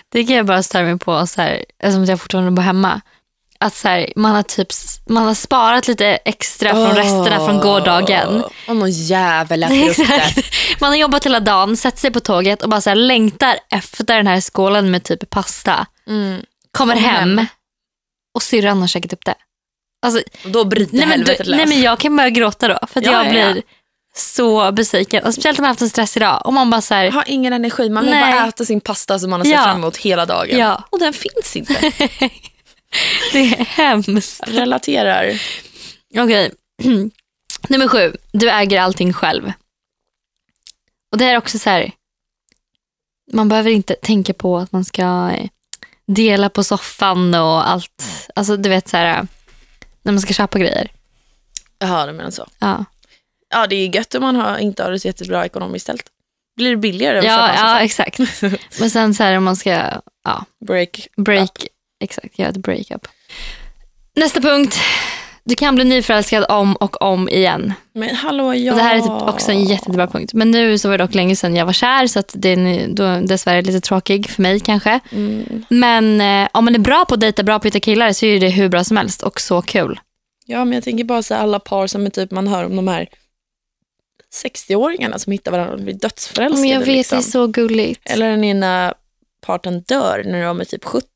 [0.08, 3.00] Det kan jag bara störa mig på, så här, eftersom jag fortfarande bor hemma.
[3.64, 4.68] Att så här, man, har typ,
[5.06, 8.44] man har sparat lite extra från resterna från gårdagen.
[8.68, 10.44] Och någon jävel äter upp det.
[10.80, 14.04] Man har jobbat hela dagen, sätter sig på tåget och bara så här längtar efter
[14.04, 15.86] den här skålen med typ pasta.
[16.08, 16.42] Mm.
[16.72, 17.46] Kommer Kom hem, hem.
[18.34, 19.34] och syrran har käkat upp det.
[20.06, 21.56] Alltså, Då bryter nej, men, helvetet lös.
[21.56, 23.62] nej men jag kan börja gråta då för Ja, jag ja, blir ja.
[24.16, 25.24] så besviken.
[25.24, 26.42] Och speciellt om jag har haft en stress idag.
[26.44, 29.18] Och man bara så här, Jag har ingen energi, man vill bara äta sin pasta
[29.18, 30.76] som man har sett fram emot hela dagen.
[30.90, 31.92] Och den finns inte.
[33.32, 34.40] det är hemskt.
[34.46, 35.42] Relaterar.
[36.18, 36.52] Okej,
[37.68, 38.16] nummer sju.
[38.32, 39.52] Du äger allting själv.
[41.12, 41.92] Och det är också så här,
[43.32, 45.48] man behöver inte tänka på att man ska eh,
[46.06, 48.28] dela på soffan och allt.
[48.34, 49.26] Alltså du vet så här,
[50.02, 50.92] när man ska köpa grejer.
[51.78, 52.46] Jaha, du menar så.
[52.58, 52.84] Ja,
[53.52, 56.04] Ja, det är gött om man har, inte har det så jättebra ekonomiskt ställt.
[56.56, 58.18] Blir det billigare ja, ja exakt.
[58.80, 59.70] Men sen så här om man ska
[60.24, 61.08] ja, Break.
[61.16, 61.66] break,
[62.00, 63.08] exakt, göra ett breakup.
[64.16, 64.80] Nästa punkt.
[65.44, 67.72] Du kan bli nyförälskad om och om igen.
[67.92, 68.72] Men hallå, ja.
[68.72, 70.34] Och det här är typ också en jättebra punkt.
[70.34, 72.88] Men nu så var det dock länge sedan jag var kär så att det är
[72.88, 75.00] då dessvärre lite tråkig för mig kanske.
[75.10, 75.64] Mm.
[75.68, 78.26] Men eh, om man är bra på att dejta, bra på att hitta killar så
[78.26, 80.00] är det hur bra som helst och så kul.
[80.46, 82.88] Ja, men jag tänker bara så alla par som är typ, man hör om de
[82.88, 83.08] här
[84.44, 86.60] 60-åringarna som hittar varandra och blir dödsförälskade.
[86.60, 87.18] Men jag vet, liksom.
[87.18, 88.10] det är så gulligt.
[88.10, 88.94] Eller den ena
[89.40, 91.06] parten dör när de är typ 70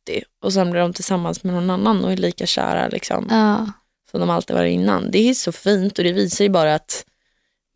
[0.42, 3.66] och sen blir de tillsammans med någon annan och är lika kära liksom, Ja.
[4.10, 5.10] som de alltid varit innan.
[5.10, 7.04] Det är så fint och det visar ju bara att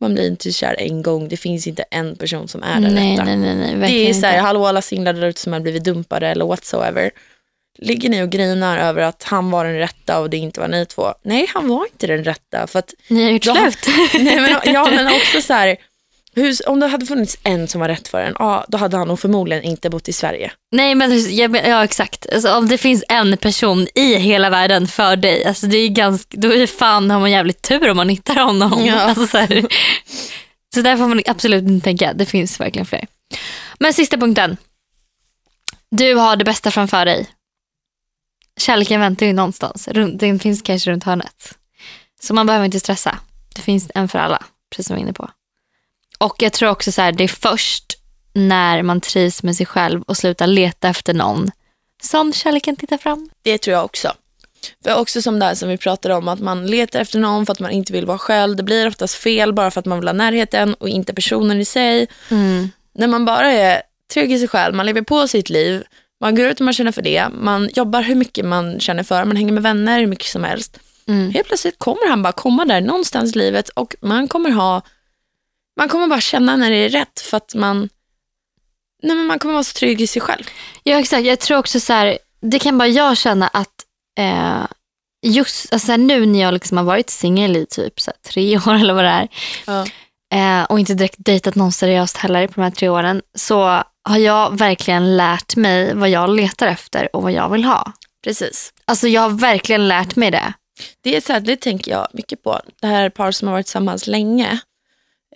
[0.01, 1.29] Man blir inte kär en gång.
[1.29, 3.25] Det finns inte en person som är den nej, rätta.
[3.25, 4.43] nej, nej, nej, det är så här, inte.
[4.43, 7.11] hallå alla singlar där ute som har blivit dumpade eller whatsoever.
[7.79, 10.87] Ligger ni och grinar över att han var den rätta och det inte var ni
[10.87, 11.15] två?
[11.23, 12.67] Nej, han var inte den rätta.
[12.67, 13.79] För att, Ni har gjort slut.
[14.15, 15.77] nej, men, ja, men också så här,
[16.38, 19.09] hur, om det hade funnits en som var rätt för en, ja, då hade han
[19.09, 20.53] nog förmodligen inte bott i Sverige.
[20.72, 22.27] Nej men jag men- ja, exakt.
[22.33, 26.37] Alltså, om det finns en person i hela världen för dig, alltså, det är ganska,
[26.40, 28.87] då är fan har man jävligt tur om man hittar honom.
[28.87, 29.01] Ja.
[29.01, 29.66] Alltså, så, här.
[30.74, 33.07] så där får man absolut inte tänka, det finns verkligen fler.
[33.79, 34.57] Men sista punkten.
[35.90, 37.27] Du har det bästa framför dig.
[38.61, 41.59] Kärleken väntar ju någonstans, den finns kanske runt hörnet.
[42.20, 43.18] Så man behöver inte stressa.
[43.55, 45.31] Det finns en för alla, precis som vi var inne på.
[46.18, 47.85] Och jag tror också så här, det är först
[48.33, 51.50] när man trivs med sig själv och slutar leta efter någon
[52.02, 53.31] som kärleken tittar fram.
[53.42, 54.12] Det tror jag också.
[54.85, 57.52] För också som det här som vi pratade om, att man letar efter någon för
[57.52, 58.57] att man inte vill vara själv.
[58.57, 61.64] Det blir oftast fel bara för att man vill ha närheten och inte personen i
[61.64, 62.07] sig.
[62.94, 65.85] När man bara är trygg i sig själv, man lever på sitt liv,
[66.20, 69.24] man går ut och man känner för det, man jobbar hur mycket man känner för,
[69.24, 70.78] man hänger med vänner hur mycket som helst.
[71.09, 71.31] Mm.
[71.31, 74.83] Helt plötsligt kommer han bara komma där någonstans i livet och man kommer ha,
[75.79, 77.88] man kommer bara känna när det är rätt för att man,
[79.03, 80.45] nej men man kommer vara så trygg i sig själv.
[80.83, 83.85] Ja exakt, jag tror också så här, det kan bara jag känna att
[84.19, 84.67] eh,
[85.27, 88.75] just alltså nu när jag liksom har varit singel i typ så här, tre år
[88.75, 89.29] eller vad det är
[89.67, 89.87] Ja.
[90.35, 94.19] eh, och inte direkt dejtat någon seriöst heller på de här tre åren så har
[94.19, 97.93] jag verkligen lärt mig vad jag letar efter och vad jag vill ha.
[98.25, 98.73] Precis.
[98.85, 100.53] Alltså jag har verkligen lärt mig det.
[101.01, 102.61] Det är så här, det tänker jag mycket på.
[102.81, 104.59] Det här par som har varit tillsammans länge.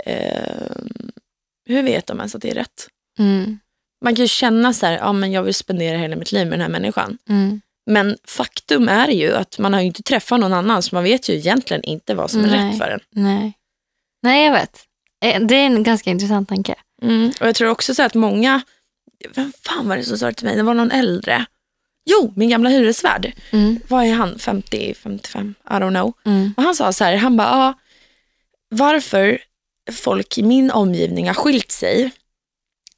[0.05, 0.76] Eh,
[1.66, 2.88] hur vet de ens att det är rätt?
[3.18, 3.59] Mm.
[4.05, 6.52] Man kan ju känna så här, ja men jag vill spendera hela mitt liv med
[6.59, 7.18] den här människan.
[7.28, 7.61] Mm.
[7.87, 11.28] Men faktum är ju att man har ju inte träffat någon annan så man vet
[11.28, 12.68] ju egentligen inte vad som är Nej.
[12.70, 13.00] rätt för en.
[13.11, 13.52] Nej.
[14.22, 14.85] Nej, jag vet.
[15.24, 16.74] Eh, Det är en ganska intressant tanke.
[17.40, 18.62] Och jag tror också så att många,
[19.35, 20.57] vem fan var det som sa det till mig?
[20.57, 21.46] Det var någon äldre.
[22.05, 23.33] Jo, min gamla hyresvärd.
[23.50, 23.81] Mm.
[23.88, 24.38] Vad är han?
[24.38, 25.55] 50, 55?
[25.64, 26.12] I don't know.
[26.24, 26.55] Mm.
[26.57, 27.74] Och han sa så här, han bara, ah,
[28.68, 29.38] varför
[29.92, 32.10] folk i min omgivning har skilt sig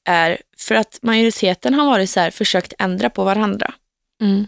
[0.04, 3.74] är för att majoriteten har varit så här, försökt ändra på varandra.
[4.22, 4.46] Mm.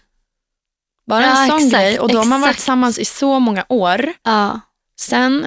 [1.07, 1.99] Bara Ja, en sån exakt, grej.
[1.99, 4.12] Och då har man varit tillsammans i så många år.
[4.22, 4.61] Ja.
[5.01, 5.46] Sen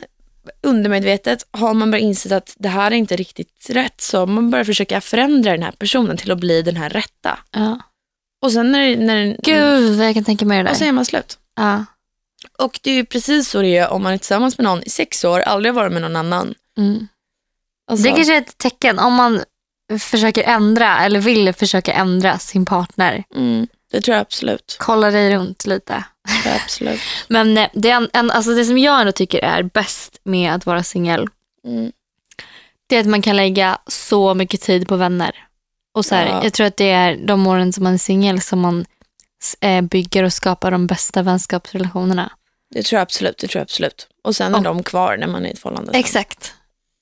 [0.63, 4.01] undermedvetet har man bara insett att det här är inte riktigt rätt.
[4.01, 7.39] Så man börjar försöka förändra den här personen till att bli den här rätta.
[7.51, 7.79] ja.
[8.41, 10.71] Och sen när, när, Gud jag kan tänka mig det där.
[10.71, 11.37] och så är man slut.
[11.55, 11.85] ja.
[12.59, 14.89] Och det är ju precis så det är om man är tillsammans med någon i
[14.89, 16.53] sex år, aldrig har varit med någon annan.
[16.77, 17.07] mm.
[17.91, 19.41] Alltså, Det kanske är ett tecken om man
[19.99, 23.23] försöker ändra eller vill försöka ändra sin partner.
[23.35, 24.75] mm, det tror jag absolut.
[24.79, 26.03] Kolla dig runt lite.
[26.63, 26.99] Absolut.
[27.27, 30.53] Men eh, det, är en, en, alltså det som jag ändå tycker är bäst med
[30.53, 31.27] att vara singel
[31.65, 31.91] Mm.
[32.87, 35.31] det är att man kan lägga så mycket tid på vänner.
[35.93, 36.43] Och så här, Ja.
[36.43, 38.85] Jag tror att det är de åren som man är singel som man
[39.89, 42.31] bygger och skapar de bästa vänskapsrelationerna.
[42.71, 43.37] Det tror jag absolut.
[43.37, 44.07] Det tror jag absolut.
[44.23, 45.91] Och sen är Och- de kvar när man är i ett förhållande.
[45.91, 45.99] sen.
[45.99, 46.53] Exakt.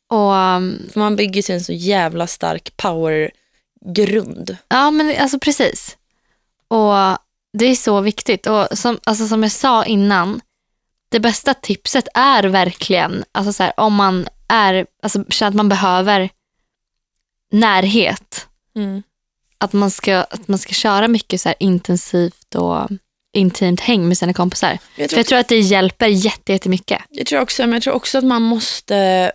[0.09, 4.57] Och um, man bygger sig en så jävla stark powergrund.
[4.69, 5.97] Ja, men alltså precis.
[6.67, 6.93] Och
[7.57, 8.47] det är så viktigt.
[8.47, 10.41] Och som, alltså, som jag sa innan,
[11.09, 15.69] det bästa tipset är verkligen, alltså så här, om man är, alltså, känner att man
[15.69, 16.29] behöver
[17.51, 19.03] närhet, Mm.
[19.57, 22.87] Att man ska, att man ska köra mycket så intensivt och
[23.35, 24.69] intimt häng med sina kompisar.
[24.69, 27.01] Jag, För tror, jag tror att det hjälper jätte- jättemycket.
[27.09, 29.31] jag tror också, men jag tror också att man måste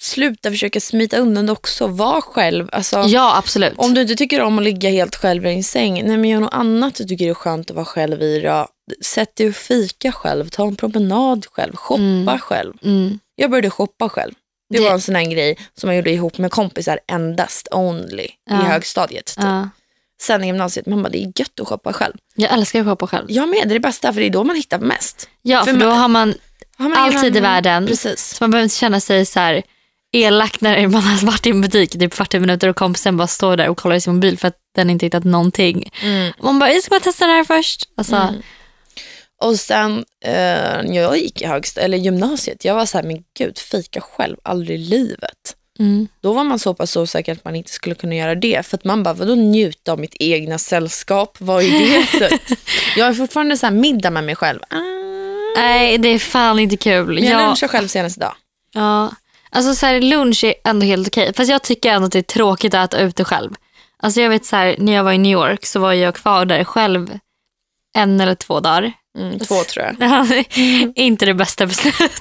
[0.00, 1.86] sluta försöka smita undan det också.
[1.86, 2.68] Var själv.
[2.72, 3.72] Alltså, Ja, absolut.
[3.76, 6.40] Om du inte tycker om att ligga helt själv i din säng, nej men gör
[6.40, 8.68] något annat du tycker är skönt att vara själv i då.
[9.04, 12.38] Sätt dig och fika själv, ta en promenad själv, shoppa Mm.
[12.38, 12.74] själv.
[12.84, 13.18] Mm.
[13.36, 14.32] Jag började shoppa själv.
[14.70, 18.26] Det, Det- var en sån här grej som jag gjorde ihop med kompisar endast, only,
[18.50, 18.60] Ja.
[18.60, 19.26] i högstadiet.
[19.26, 19.36] Typ.
[19.44, 19.68] Ja.
[20.22, 22.14] Sen i gymnasiet, man bara det är gött att shoppa själv.
[22.34, 23.26] Jag älskar att shoppa själv.
[23.28, 25.28] Jag med, det är det bästa för det är då man hittar mest.
[25.42, 26.34] Ja, För för då man- har man
[26.76, 27.86] Har man all tid i världen.
[27.86, 28.20] Precis.
[28.36, 29.62] Så man behöver inte känna sig så här
[30.12, 33.26] elak när man har varit i en butik i typ 40 minuter och kompisen bara
[33.28, 35.90] står där och kollar i sin mobil för att den inte hittat någonting.
[36.02, 36.32] Mm.
[36.42, 37.88] Man bara, jag ska bara testa det här först.
[37.96, 38.34] Alltså, Mm.
[39.40, 43.58] Och sen eh, jag gick i högst, eller gymnasiet, jag var så här, men gud,
[43.58, 45.56] fika själv, aldrig i livet.
[45.78, 46.08] mm.
[46.20, 48.66] Då var man så pass osäker att man inte skulle kunna göra det.
[48.66, 51.36] För att man bara, vadå njuta av mitt egna sällskap?
[51.40, 52.28] Vad är det?
[52.28, 52.58] typ?
[52.96, 54.60] jag är fortfarande så här middag med mig själv.
[54.70, 54.80] Ah.
[55.56, 57.14] Nej, det är fan inte kul.
[57.14, 58.34] Men jag Jag, lunchar själv senast idag.
[58.74, 59.12] ja,
[59.50, 61.32] alltså så här, lunch är ändå helt okej.
[61.36, 63.50] Fast jag tycker ändå att det är tråkigt att äta ute själv.
[64.02, 66.44] Alltså jag vet så här, när jag var i New York så var jag kvar
[66.44, 67.18] där själv
[67.96, 68.92] en eller två dagar.
[69.20, 70.44] Mm, två tror jag.
[70.96, 72.20] inte det bästa beslutet.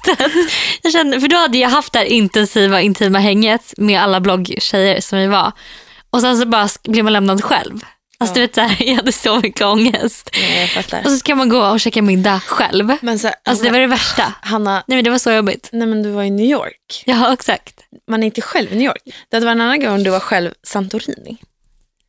[0.82, 5.02] Jag kände, för då hade jag haft det här intensiva intima hänget med alla bloggtjejer
[5.02, 5.52] som vi var.
[6.10, 7.80] Och sen så bara blev man lämnad själv.
[8.22, 10.36] Alltså, du vet, så här, jag hade så mycket ångest.
[10.74, 11.04] Fattar.
[11.06, 12.94] Och så ska man gå och käka middag själv.
[13.02, 14.34] Men så, här, Alltså det var det värsta.
[14.42, 15.70] Hanna, Nej men det var så jobbigt.
[15.72, 17.04] nej men du var i New York.
[17.06, 17.74] Ja exakt.
[18.10, 19.02] Man är inte själv i New York.
[19.30, 21.38] Det hade varit en annan gång du var själv Santorini.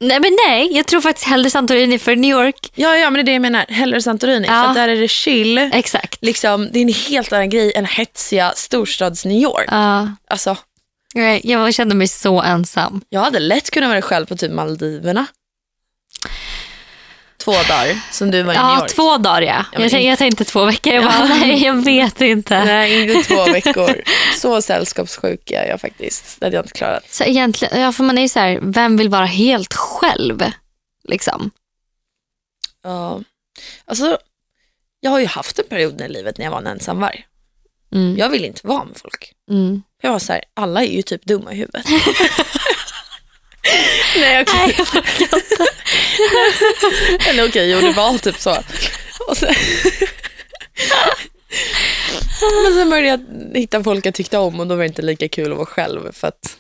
[0.01, 2.73] Nej men nej, jag tror faktiskt hellre Santorini för New York.
[2.75, 3.67] Ja, ja, men det är det jag menar.
[3.69, 4.47] Hellre Santorini.
[4.49, 4.65] Ja.
[4.67, 5.59] För där är det chill.
[5.59, 6.19] Exakt.
[6.23, 9.65] Liksom, det är en helt annan grej än hetsiga storstads-New York.
[9.69, 10.13] Ja.
[10.29, 10.57] Alltså,
[11.43, 13.01] jag kände mig så ensam.
[13.09, 15.27] jag hade lätt kunnat vara själv på typ Maldiverna.
[17.45, 18.91] Två dagar som du var i New Ja, York.
[18.95, 19.65] två dagar ja.
[19.79, 20.93] men jag, jag tänkte två veckor.
[20.93, 22.65] Jag bara, nej jag vet inte.
[22.65, 24.03] Nej, inte två veckor.
[24.37, 26.41] Så sällskapssjuk är jag faktiskt.
[26.41, 27.05] Det hade jag inte klarat.
[27.15, 30.45] Så egentligen, ja, för man är ju så här, vem vill vara helt själv?
[31.09, 31.51] Liksom.
[32.83, 33.21] Ja.
[33.85, 34.19] Alltså,
[35.01, 37.27] jag har ju haft en period i livet när jag var en ensamvarg.
[37.95, 38.17] Mm.
[38.19, 39.33] Jag vill inte vara med folk.
[39.51, 39.83] Mm.
[40.03, 41.87] Jag var så här, alla är ju typ dumma i huvudet.
[44.19, 44.55] Nej, okej.
[44.67, 44.75] Nej,
[45.19, 47.31] jag orkar inte.
[47.31, 48.57] Eller okej, jo det var typ så.
[49.37, 49.55] Sen...
[52.65, 53.09] Men sen började
[53.53, 55.67] jag hitta folk jag tyckte om och då var det inte lika kul att vara
[55.67, 56.13] själv.
[56.13, 56.57] För att,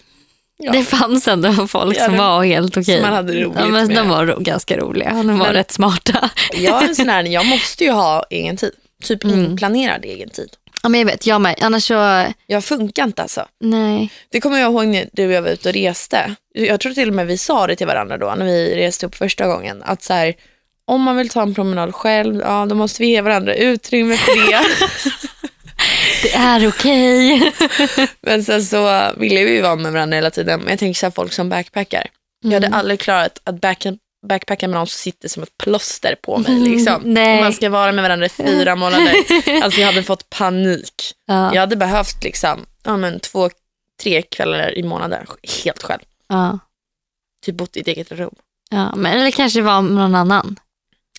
[0.58, 0.72] ja.
[0.72, 2.84] Det fanns ändå folk Ja, som var helt okej.
[2.94, 3.96] som man hade roligt ja, men med.
[3.96, 5.10] De var ganska roliga.
[5.10, 6.30] De var Men- rätt smarta.
[6.54, 8.72] Jag är en sån här, jag måste ju ha egen tid.
[9.04, 9.44] Typ Mm.
[9.44, 10.48] inplanerad egen tid.
[10.82, 11.54] Ja, men jag vet, jag med.
[11.60, 13.46] Annars så, Jag funkar inte alltså.
[13.60, 14.10] nej.
[14.28, 16.34] Det kommer jag ihåg när du och jag var ute och reste.
[16.54, 19.14] Jag tror till och med vi sa det till varandra då när vi reste upp
[19.14, 19.82] första gången.
[19.86, 20.34] Att så här,
[20.84, 24.50] om man vill ta en promenad själv, ja då måste vi ge varandra utrymme för
[24.50, 24.60] det.
[26.22, 27.52] Det är okej.
[28.20, 30.60] Men sen så ville vi vara med varandra hela tiden.
[30.60, 32.06] Men jag tänker så här, folk som backpackar.
[32.42, 32.62] Jag Mm.
[32.62, 33.86] hade aldrig klarat att back
[34.28, 36.60] backpacka med någon som sitter som ett plåster på mig.
[36.60, 37.02] Liksom.
[37.04, 37.40] Mm.
[37.40, 39.14] Man ska vara med varandra i fyra månader.
[39.62, 41.14] Alltså jag hade fått panik.
[41.26, 41.54] Ja.
[41.54, 43.50] Jag hade behövt liksom, ja, men två,
[44.02, 45.26] tre kvällar i månaden
[45.64, 46.00] helt själv.
[46.28, 46.58] Ja.
[47.44, 48.34] Typ bott i ett eget rum.
[48.70, 50.56] Ja, men, eller kanske var med någon annan.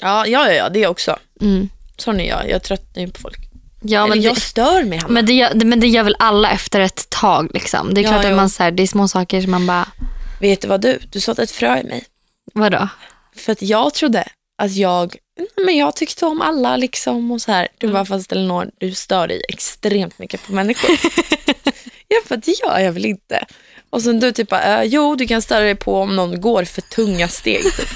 [0.02, 1.18] Ja, ja, ja, ja det också.
[1.42, 1.70] Mm.
[1.98, 2.50] Sån är jag.
[2.50, 3.40] Jag tröttnar ju på folk.
[3.84, 5.14] Ja, Eller men, jag det, stör mig, Hanna.
[5.14, 7.52] men, det gör, men det gör väl alla efter ett tag.
[7.54, 7.94] Liksom.
[7.94, 9.88] Det är Ja, klart att man så här, det är små saker som man bara,
[10.42, 11.00] Vet du vad du?
[11.12, 12.04] Du sådde ett frö i mig.
[12.54, 12.88] Vadå?
[13.36, 14.28] För att jag trodde
[14.62, 15.16] att jag,
[15.66, 17.68] men jag tyckte om alla liksom och så här.
[17.78, 20.90] Du bara, fast Elinor, du stör dig extremt mycket på människor.
[22.08, 23.46] jag bara, det gör jag väl inte.
[23.90, 26.64] Och sen du typ bara, äh, jo du kan störa dig på om någon går
[26.64, 27.64] för tunga steg.
[27.64, 27.90] Typ.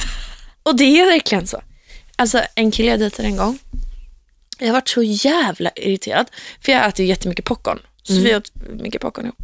[0.64, 1.62] och det är verkligen så.
[2.16, 3.60] Alltså en kille jag dejtade en gång,
[4.60, 6.32] jag varit så jävla irriterad.
[6.62, 7.80] För jag äter ju jättemycket popcorn.
[8.04, 9.38] Så vi åt mycket popcorn ihop.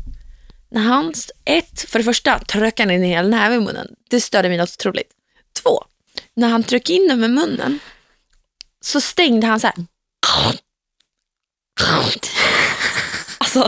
[0.72, 1.14] När han,
[1.46, 3.88] ett, för det första tryckte han in en hel näve i munnen.
[4.10, 5.12] Det störde mig något otroligt.
[5.64, 5.84] Två,
[6.36, 7.80] när han tryckte in den med munnen
[8.86, 9.76] så stängde han så här.
[13.38, 13.60] Alltså,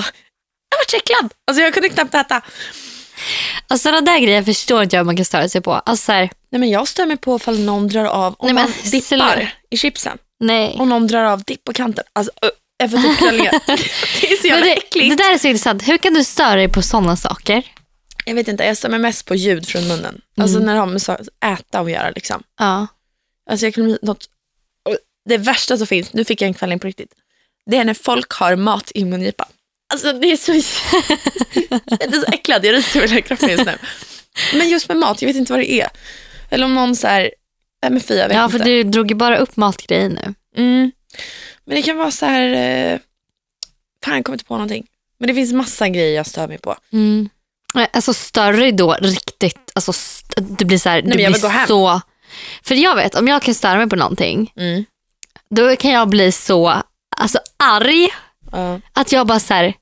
[0.70, 1.34] jag var äcklad.
[1.48, 2.42] Alltså jag kunde knappt äta.
[3.68, 5.74] Alltså sådana där grejer förstår inte jag hur man kan störa sig på.
[5.74, 8.54] Alltså så här, Nej men jag stör mig på ifall någon drar av, om Nej,
[8.54, 10.18] men man dippar i chipsen.
[10.40, 10.76] nej.
[10.80, 12.04] Och någon drar av dipp på kanten.
[12.14, 13.52] Alltså, ö, jag får typ kvällningar.
[14.22, 15.18] det är så jävla det, äckligt.
[15.18, 15.88] det där är så intressant.
[15.88, 17.64] Hur kan du störa dig på sådana saker?
[18.26, 20.22] Jag vet inte, jag stör mig mest på ljud från munnen.
[20.38, 22.44] Alltså när det har med så, äta att göra liksom.
[22.60, 22.88] Ja.
[23.50, 24.30] Alltså jag kan något,
[25.26, 27.14] det värsta som finns, nu fick jag en kvällning på riktigt.
[27.66, 29.48] Det är när folk har mat i mungipan.
[29.94, 30.52] Alltså det är så,
[31.86, 33.78] jag är så äcklad, jag ryser över hela kroppen just nu.
[34.54, 35.90] Men just med mat, jag vet inte vad det är.
[36.50, 37.32] Eller om någon så här,
[37.82, 38.70] nej men fy jag vet ja, för inte.
[38.70, 40.34] du drog ju bara upp matgrejer nu.
[40.58, 40.92] Mm.
[41.66, 42.50] Men det kan vara så här,
[42.94, 43.00] eh,
[44.06, 44.88] fan jag kommer inte på någonting.
[45.18, 46.76] Men det finns massa grejer jag stör mig på.
[46.94, 47.30] Mm.
[47.94, 49.94] Alltså större då riktigt, alltså
[50.38, 52.02] det blir så här, det jag vill blir så.
[52.64, 54.86] För jag vet, om jag kan störa mig på någonting, Mm.
[55.50, 56.82] då kan jag bli så
[57.18, 58.10] alltså, arg
[58.52, 58.80] Ja.
[58.94, 59.74] att jag bara så här,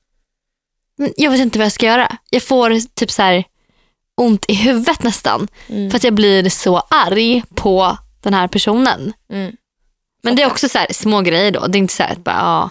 [0.98, 2.16] "Men jag vet inte vad jag ska göra.
[2.30, 3.44] Jag får typ så här
[4.16, 5.48] ont i huvudet nästan.
[5.68, 5.90] Mm.
[5.90, 9.12] För att jag blir så arg på den här personen.
[9.32, 9.56] Mm.
[10.22, 11.66] Men det är också så här små grejer då.
[11.66, 12.70] Det är inte så här att bara, ja,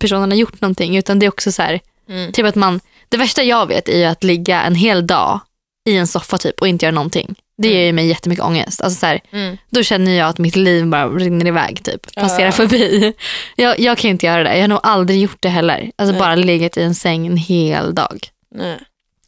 [0.00, 0.96] personen har gjort någonting.
[0.96, 2.32] Utan det är också så här, Mm.
[2.32, 5.40] typ att man, det värsta jag vet är ju att ligga en hel dag
[5.88, 7.34] i en soffa typ och inte göra någonting.
[7.58, 8.80] Det ger ju mig jättemycket ångest.
[8.80, 9.56] Alltså så här, Mm.
[9.70, 12.14] då känner jag att mitt liv bara rinner iväg typ.
[12.14, 12.52] Passerar Ja.
[12.52, 13.12] förbi.
[13.56, 14.54] Jag, jag kan inte göra det.
[14.54, 15.90] Jag har nog aldrig gjort det heller.
[15.96, 16.18] Alltså Nej.
[16.20, 18.28] bara legat i en säng en hel dag.
[18.54, 18.78] Nej.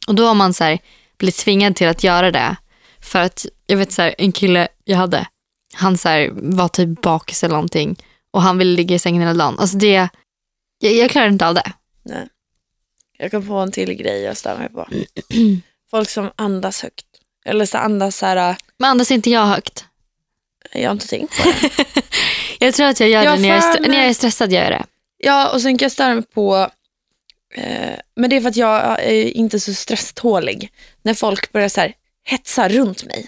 [0.07, 0.79] Och då har man så här,
[1.17, 2.55] blivit tvingad till att göra det.
[3.01, 5.25] För att jag vet så här, en kille jag hade,
[5.77, 7.95] han så här, var typ bakis eller någonting.
[8.31, 9.59] Och han ville ligga i sängen hela dagen.
[9.59, 10.09] Alltså det,
[10.79, 11.73] jag, jag klarar inte av det.
[12.03, 12.27] Nej.
[13.17, 14.87] Jag kom på en till grej jag stör mig på.
[15.91, 17.05] Folk som andas högt.
[17.45, 19.85] Eller så andas så här, Men andas inte jag högt?
[20.73, 22.01] Jag har inte tänkt på det.
[22.59, 24.51] Jag tror att jag gör det när jag, är när jag är stressad.
[24.51, 24.85] Gör jag det.
[25.17, 26.69] Ja, och sen kan jag störa mig på,
[27.53, 30.71] eh, men det är för att jag är inte så stresstålig.
[31.01, 33.27] När folk börjar så här hetsa runt mig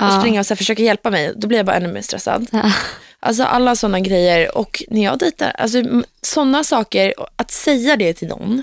[0.00, 2.46] och springa och så här, försöka hjälpa mig, då blir jag bara ännu mer stressad.
[2.52, 2.72] Ja.
[3.20, 5.82] Alltså alla sådana grejer och när jag dejtar, alltså
[6.22, 8.62] sådana saker, att säga det till någon,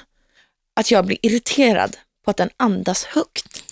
[0.75, 3.63] att jag blir irriterad på att den andas högt.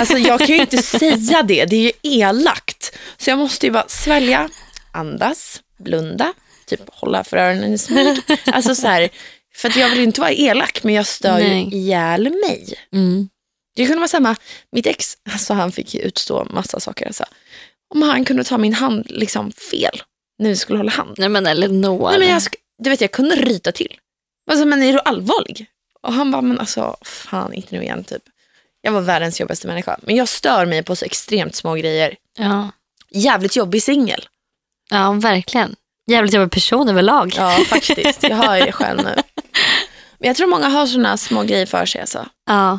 [0.00, 2.98] Alltså jag kan ju inte säga det, det är ju elakt.
[3.18, 4.48] Så jag måste ju bara svälja,
[4.92, 6.34] andas, blunda,
[6.66, 8.18] typ hålla för öronen i smyg.
[8.46, 9.08] Alltså så här,
[9.54, 11.64] för jag vill inte vara elak men jag stör Nej.
[11.64, 12.74] ju ihjäl mig.
[12.92, 13.28] Mm.
[13.76, 14.36] Det kunde vara samma,
[14.72, 17.06] mitt ex, alltså han fick utstå massa saker.
[17.06, 17.24] Alltså.
[17.94, 20.02] Om han kunde ta min hand liksom fel
[20.38, 21.14] när vi skulle hålla hand.
[21.18, 22.10] Nej men Elinor.
[22.10, 22.42] Nej, men jag,
[22.82, 23.98] du vet, jag kunde ryta till.
[24.50, 25.66] Alltså, men är du allvarlig?
[26.02, 28.22] Och han bara, men alltså fan inte nu igen typ.
[28.80, 29.98] Jag var världens jobbigaste människa.
[30.02, 32.16] Men jag stör mig på så extremt små grejer.
[32.38, 32.70] ja.
[33.10, 34.24] Jävligt jobbig singel.
[34.90, 35.76] ja, verkligen.
[36.10, 37.32] Jävligt jobbig person överlag.
[37.36, 39.14] Ja faktiskt, jag hör ju själv nu.
[40.18, 42.00] Men jag tror många har sådana små grejer för sig.
[42.00, 42.26] Alltså.
[42.46, 42.78] Ja.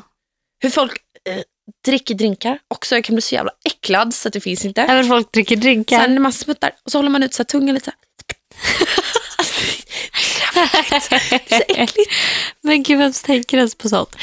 [0.59, 0.91] Hur folk
[1.29, 1.41] eh,
[1.85, 2.95] dricker drinkar också.
[2.95, 4.81] Jag kan bli så jävla äcklad så att det finns inte.
[4.81, 6.07] Även folk dricker Sen drinkar.
[6.07, 7.91] när man smuttar och så håller man ut så här tungan lite.
[10.53, 12.11] Det är så äckligt.
[12.61, 14.15] Men gud, vem tänker ens på sånt?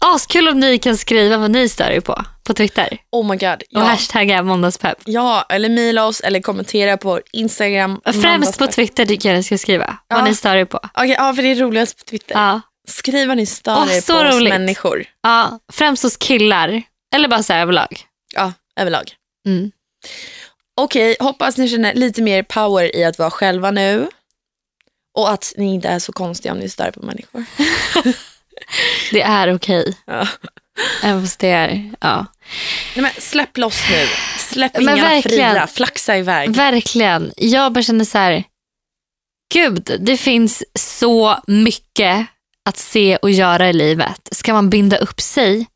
[0.00, 2.98] Askul om ni kan skriva vad ni stör er på, på Twitter.
[3.12, 3.52] Oh my god.
[3.54, 3.80] Och Ja.
[3.80, 4.98] hashtagga måndagspepp.
[5.04, 8.00] ja, eller mejla oss eller kommentera på Instagram.
[8.04, 8.66] Främst på.
[8.66, 9.96] Twitter tycker jag ni ska skriva.
[10.08, 10.16] Ja.
[10.16, 10.80] Vad ni stör er på.
[10.94, 12.34] Okej, ja, för det är roligast på Twitter.
[12.34, 12.60] Ja.
[12.88, 14.52] Skriv vad ni stör Åh, er så på oss roligt.
[14.52, 15.04] människor.
[15.22, 15.58] ja.
[15.72, 16.82] Främst hos killar.
[17.14, 18.00] Eller bara så här överlag.
[18.34, 19.12] Ja, överlag.
[19.46, 19.70] Mm.
[20.76, 24.08] Okej, hoppas ni känner lite mer power i att vara själva nu.
[25.18, 27.44] Och att ni inte är så konstiga om ni stör på människor.
[29.10, 29.96] Det är okej.
[30.06, 30.28] Ja.
[31.02, 31.92] Även fast det är...
[32.00, 32.26] Ja.
[32.96, 34.06] Nej, men släpp loss nu.
[34.38, 35.22] Släpp Men verkligen.
[35.52, 35.66] fria.
[35.66, 36.50] Flaxa iväg.
[36.56, 37.32] Verkligen.
[37.36, 38.44] Jag bara känner så här.
[39.54, 42.26] Gud, det finns så mycket
[42.68, 44.28] att se och göra i livet.
[44.32, 45.66] Ska man binda upp sig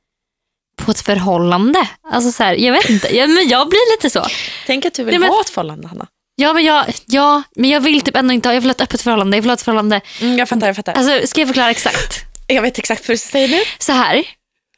[0.82, 1.88] på ett förhållande?
[2.12, 3.16] Alltså så här, jag vet inte.
[3.16, 4.26] Ja, men jag blir lite så.
[4.66, 6.06] Tänk att du vill Nej, men- ha ett förhållande, Hanna.
[6.38, 8.80] Ja men, jag, ja, men jag vill typ ändå inte ha, jag vill ha ett
[8.80, 9.36] öppet förhållande.
[9.36, 10.00] Jag vill ha ett förhållande.
[10.20, 10.92] Mm, jag fattar, jag fattar.
[10.92, 12.24] Alltså, ska jag förklara exakt?
[12.46, 13.60] jag vet exakt vad du säger nu.
[13.78, 14.24] Så här,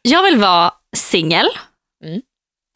[0.03, 1.49] jag vill vara singel,
[2.05, 2.21] Mm.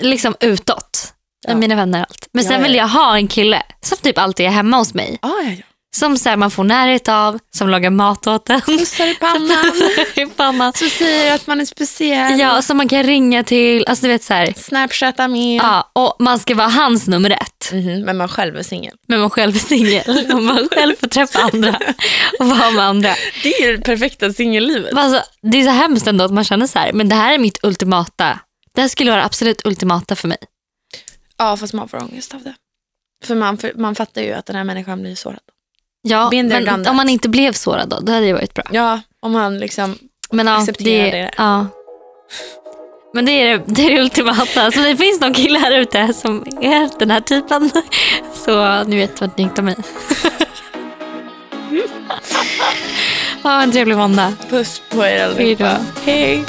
[0.03, 1.13] liksom utåt.
[1.47, 1.49] Ja.
[1.51, 2.29] Med mina vänner och allt.
[2.33, 2.79] Men sen ja, vill ja.
[2.83, 5.19] jag ha en kille som typ alltid är hemma hos mig.
[5.23, 5.63] Ah, ja, ja.
[5.97, 8.61] Som så här, man får närhet av, som lagar mat åt en.
[8.61, 9.73] Pussar i pannan.
[10.15, 10.73] I pannan.
[10.73, 12.41] Så säger att man är speciell.
[12.41, 13.85] Ja, som man kan ringa till.
[13.87, 14.53] Alltså du vet så här.
[14.57, 15.61] Snapchatta med.
[15.63, 17.73] Ja, och man ska vara hans nummer ett.
[17.73, 18.97] Mhm, men man själv är singel.
[19.09, 20.27] Men man själv är singel.
[20.35, 21.81] Och man själv får träffa andra
[22.39, 23.15] och vara med andra.
[23.43, 24.95] Det är det perfekta singellivet.
[24.97, 27.39] Alltså, det är så hemskt ändå att man känner så här, men det här är
[27.39, 28.39] mitt ultimata.
[28.75, 30.39] Det här skulle vara absolut ultimata för mig.
[31.39, 32.55] Ja, fast man får ångest av det.
[33.25, 35.39] För man, för man fattar ju att den här människan blir sårad.
[36.03, 38.65] Ja, there, men om man inte blev sårad då, då hade det varit bra.
[38.71, 39.99] Ja, om han liksom...
[40.31, 41.31] Men ja, Acceptera det, det.
[41.37, 41.67] Ja.
[43.15, 44.71] Men det är det, det är det ultimata.
[44.71, 47.71] Så det finns någon kille här ute som är den här typen.
[48.35, 49.77] Så ni vet vart ni hittar mig.
[53.43, 54.33] Ha en trevlig måndag.
[54.51, 55.77] Puss på er allihopa.
[56.05, 56.45] Hej.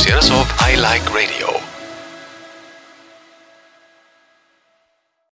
[0.00, 1.59] produceras av I Like Radio.